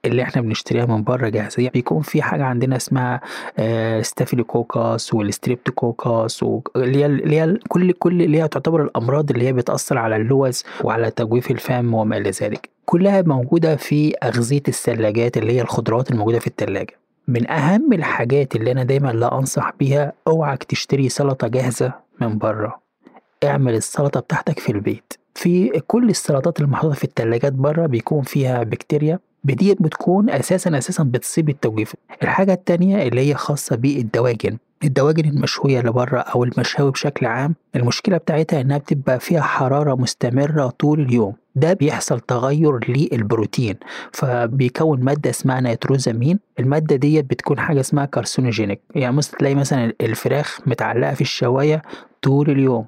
اللي 0.05 0.23
إحنا 0.23 0.43
بنشتريها 0.43 0.87
من 0.87 1.05
بره 1.05 1.29
جاهزة 1.29 1.69
بيكون 1.69 2.03
في 2.03 2.23
حاجة 2.23 2.45
عندنا 2.45 2.77
اسمها 2.77 3.21
آه، 3.59 4.03
staphylococcus 4.03 5.15
وال 5.15 5.32
streptococcus 5.32 6.43
و- 6.43 6.61
اللي 6.77 6.99
هي 6.99 7.07
اللي 7.07 7.41
هي 7.41 7.59
كل 7.69 7.93
كل 7.93 8.23
اللي 8.23 8.43
هي 8.43 8.49
تعتبر 8.49 8.83
الأمراض 8.83 9.31
اللي 9.31 9.47
هي 9.47 9.53
بتأثر 9.53 9.99
على 9.99 10.17
اللوز 10.17 10.65
وعلى 10.85 11.11
تجويف 11.11 11.51
الفم 11.51 11.95
وما 11.95 12.17
إلى 12.17 12.31
ذلك. 12.31 12.69
كلها 12.85 13.23
موجودة 13.23 13.77
في 13.77 14.15
أغذية 14.23 14.63
الثلاجات 14.69 15.37
اللي 15.37 15.53
هي 15.53 15.61
الخضروات 15.61 16.11
الموجودة 16.11 16.39
في 16.39 16.47
الثلاجة 16.47 16.95
من 17.29 17.51
أهم 17.51 17.93
الحاجات 17.93 18.57
اللي 18.57 18.73
أنا 18.73 18.85
دايما 18.85 19.09
لا 19.13 19.39
أنصح 19.39 19.73
بيها 19.79 20.13
أوعك 20.29 20.65
تشتري 20.65 21.09
سلطة 21.09 21.49
جاهزة 21.49 21.93
من 22.21 22.39
بره. 22.39 22.81
اعمل 23.45 23.75
السلطة 23.75 24.21
بتاعتك 24.21 24.59
في 24.59 24.73
البيت. 24.73 25.13
في 25.35 25.69
كل 25.87 26.09
السلطات 26.11 26.61
المحطوطة 26.61 26.95
في 26.95 27.05
التلاجات 27.05 27.53
بره 27.53 27.87
بيكون 27.87 28.23
فيها 28.23 28.63
بكتيريا 28.63 29.19
دي 29.45 29.75
بتكون 29.75 30.31
أساسا 30.31 30.79
أساسا 30.79 31.03
بتصيب 31.03 31.49
التوجيف 31.49 31.95
الحاجة 32.23 32.53
التانية 32.53 33.09
اللي 33.09 33.21
هي 33.31 33.35
خاصة 33.35 33.77
بالدواجن. 33.77 34.57
الدواجن 34.85 35.29
المشوية 35.31 35.81
اللي 35.81 35.93
بره 35.93 36.19
أو 36.21 36.45
المشاوي 36.45 36.91
بشكل 36.91 37.27
عام 37.27 37.55
المشكلة 37.77 38.17
بتاعتها 38.17 38.61
إنها 38.61 38.79
بتبقى 38.79 39.21
فيها 39.21 39.41
حرارة 39.41 39.95
مستمرة 39.95 40.67
طول 40.69 41.01
اليوم. 41.01 41.35
ده 41.55 41.73
بيحصل 41.73 42.21
تغير 42.21 42.91
للبروتين 42.91 43.75
فبيكون 44.13 45.01
مادة 45.01 45.31
اسمها 45.31 45.61
نيتروزامين. 45.61 46.39
المادة 46.61 46.97
دي 46.97 47.23
بتكون 47.23 47.61
حاجة 47.61 47.81
اسمها 47.81 48.05
كارسينوجينيك. 48.05 48.81
يعني 48.95 49.17
مثلا 49.17 49.39
تلاقي 49.39 49.55
مثلا 49.55 49.93
الفراخ 50.01 50.61
متعلقة 50.67 51.15
في 51.15 51.21
الشواية 51.21 51.83
طول 52.23 52.51
اليوم 52.51 52.87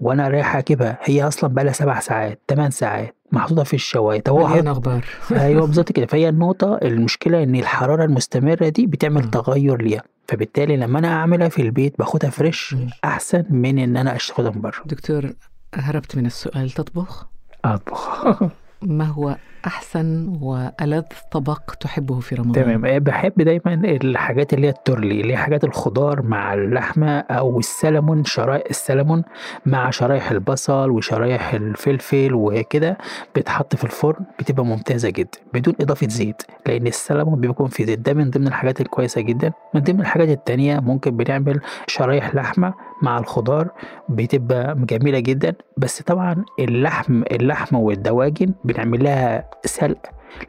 وأنا 0.00 0.28
رايح 0.28 0.56
أجيبها. 0.56 0.98
هي 1.02 1.22
أصلا 1.28 1.50
بقالها 1.54 1.72
سبع 1.72 2.00
ساعات 2.00 2.40
ثمان 2.48 2.70
ساعات. 2.70 3.14
محطوطة 3.32 3.62
في 3.62 3.74
الشواية. 3.74 4.20
طب 4.20 4.32
هو 4.32 4.48
مليان 4.48 4.68
أخبار. 4.68 5.04
أيوه 5.32 5.66
بالظبط 5.66 5.92
كده. 5.92 6.06
فهي 6.06 6.28
النقطة 6.28 6.78
المشكلة 6.82 7.42
إن 7.42 7.54
الحرارة 7.56 8.04
المستمرة 8.04 8.68
دي 8.68 8.86
بتعمل 8.86 9.22
مم. 9.22 9.30
تغير 9.30 9.82
ليها. 9.82 10.02
فبالتالي 10.28 10.76
لما 10.76 10.98
أنا 10.98 11.08
أعملها 11.08 11.48
في 11.48 11.62
البيت 11.62 11.98
باخدها 11.98 12.30
فريش 12.30 12.74
مم. 12.74 12.90
أحسن 13.04 13.44
من 13.50 13.78
إن 13.78 13.96
أنا 13.96 14.16
اشتغلها 14.16 14.50
من 14.50 14.60
بره. 14.60 14.74
دكتور 14.86 15.30
هربت 15.74 16.16
من 16.16 16.26
السؤال. 16.26 16.70
تطبخ؟ 16.70 17.26
أطبخ. 17.64 18.24
ما 18.82 19.04
هو 19.04 19.36
أحسن 19.66 20.38
وألذ 20.40 21.02
طبق 21.30 21.60
تحبه 21.80 22.20
في 22.20 22.34
رمضان؟ 22.34 22.64
تمام. 22.64 22.84
آه، 22.86 22.98
بحب 22.98 23.32
دايما 23.42 23.74
الحاجات 23.84 24.54
اللي 24.54 24.66
هي 24.66 24.70
التورلي 24.70 25.20
اللي 25.20 25.32
هي 25.32 25.36
حاجات 25.36 25.64
الخضار 25.64 26.22
مع 26.22 26.54
اللحمة 26.54 27.18
أو 27.18 27.58
السلمون 27.58 28.24
شرايح 28.24 28.62
السلمون 28.70 29.22
مع 29.66 29.90
شرايح 29.90 30.30
البصل 30.30 30.90
وشرايح 30.90 31.54
الفلفل 31.54 32.34
وكده 32.34 32.98
بتحط 33.36 33.76
في 33.76 33.84
الفرن 33.84 34.24
بتبقى 34.38 34.64
ممتازة 34.64 35.10
جدا 35.10 35.38
بدون 35.54 35.74
إضافة 35.80 36.08
زيت 36.08 36.42
لأن 36.66 36.86
السلمون 36.86 37.40
بيكون 37.40 37.68
فيه 37.68 37.84
زيت. 37.86 37.98
ده 37.98 38.14
من 38.14 38.30
ضمن 38.30 38.46
الحاجات 38.46 38.80
الكويسة 38.80 39.20
جدا. 39.20 39.52
من 39.74 39.80
ضمن 39.80 40.00
الحاجات 40.00 40.28
التانية 40.28 40.80
ممكن 40.80 41.16
بنعمل 41.16 41.60
شرايح 41.86 42.34
لحمة 42.34 42.74
مع 43.02 43.18
الخضار 43.18 43.68
بتبقى 44.08 44.74
جميلة 44.78 45.18
جدا. 45.18 45.54
بس 45.76 46.02
طبعا 46.02 46.44
اللحم 46.58 47.22
اللحمة 47.22 47.78
والدواجن 47.78 48.54
بنعمل 48.64 49.04
لها 49.04 49.47
سلق 49.64 49.98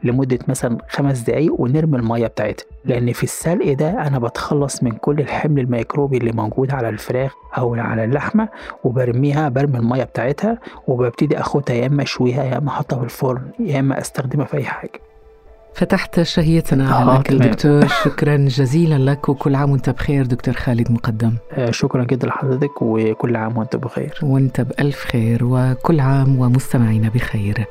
لمدة 0.04 0.38
مثلا 0.48 0.78
خمس 0.88 1.18
دقايق 1.20 1.60
ونرمي 1.60 1.96
المية 1.96 2.26
بتاعتها. 2.26 2.64
لأن 2.84 3.12
في 3.12 3.22
السلق 3.24 3.72
ده 3.72 4.06
أنا 4.06 4.18
بتخلص 4.18 4.82
من 4.82 4.90
كل 4.92 5.20
الحمل 5.20 5.60
الميكروبي 5.60 6.16
اللي 6.16 6.32
موجود 6.32 6.70
على 6.70 6.88
الفراخ 6.88 7.34
أو 7.58 7.74
على 7.74 8.04
اللحمة 8.04 8.48
وبرميها 8.84 9.48
برمي 9.48 9.78
المية 9.78 10.04
بتاعتها 10.04 10.58
وببتدي 10.86 11.40
أخدها 11.40 11.76
يا 11.76 11.86
إما 11.86 12.02
أشويها 12.02 12.44
يا 12.44 12.58
إما 12.58 12.68
أحطها 12.68 12.98
في 12.98 13.04
الفرن 13.04 13.42
يا 13.58 13.80
إما 13.80 13.98
أستخدمها 14.00 14.44
في 14.46 14.56
أي 14.56 14.64
حاجة. 14.64 15.00
فتحت 15.74 16.22
شهيتنا 16.22 17.02
آه، 17.02 17.22
تمام. 17.22 17.40
دكتور. 17.50 17.86
شكرا 18.04 18.36
جزيلا 18.36 19.10
لك 19.10 19.28
وكل 19.28 19.54
عام 19.54 19.70
وأنت 19.70 19.90
بخير 19.90 20.26
دكتور 20.26 20.54
خالد 20.54 20.92
مقدم. 20.92 21.32
آه، 21.52 21.70
شكرا 21.70 22.04
جدا 22.04 22.26
لحضرتك 22.26 22.82
وكل 22.82 23.36
عام 23.36 23.56
وأنت 23.58 23.76
بخير. 23.76 24.18
وأنت 24.22 24.60
بألف 24.60 25.04
خير 25.04 25.44
وكل 25.44 26.00
عام 26.00 26.38
ومستمعينا 26.38 27.08
بخير. 27.08 27.64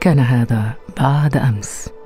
كان 0.00 0.18
هذا 0.18 0.72
بعد 1.00 1.36
أمس. 1.36 1.97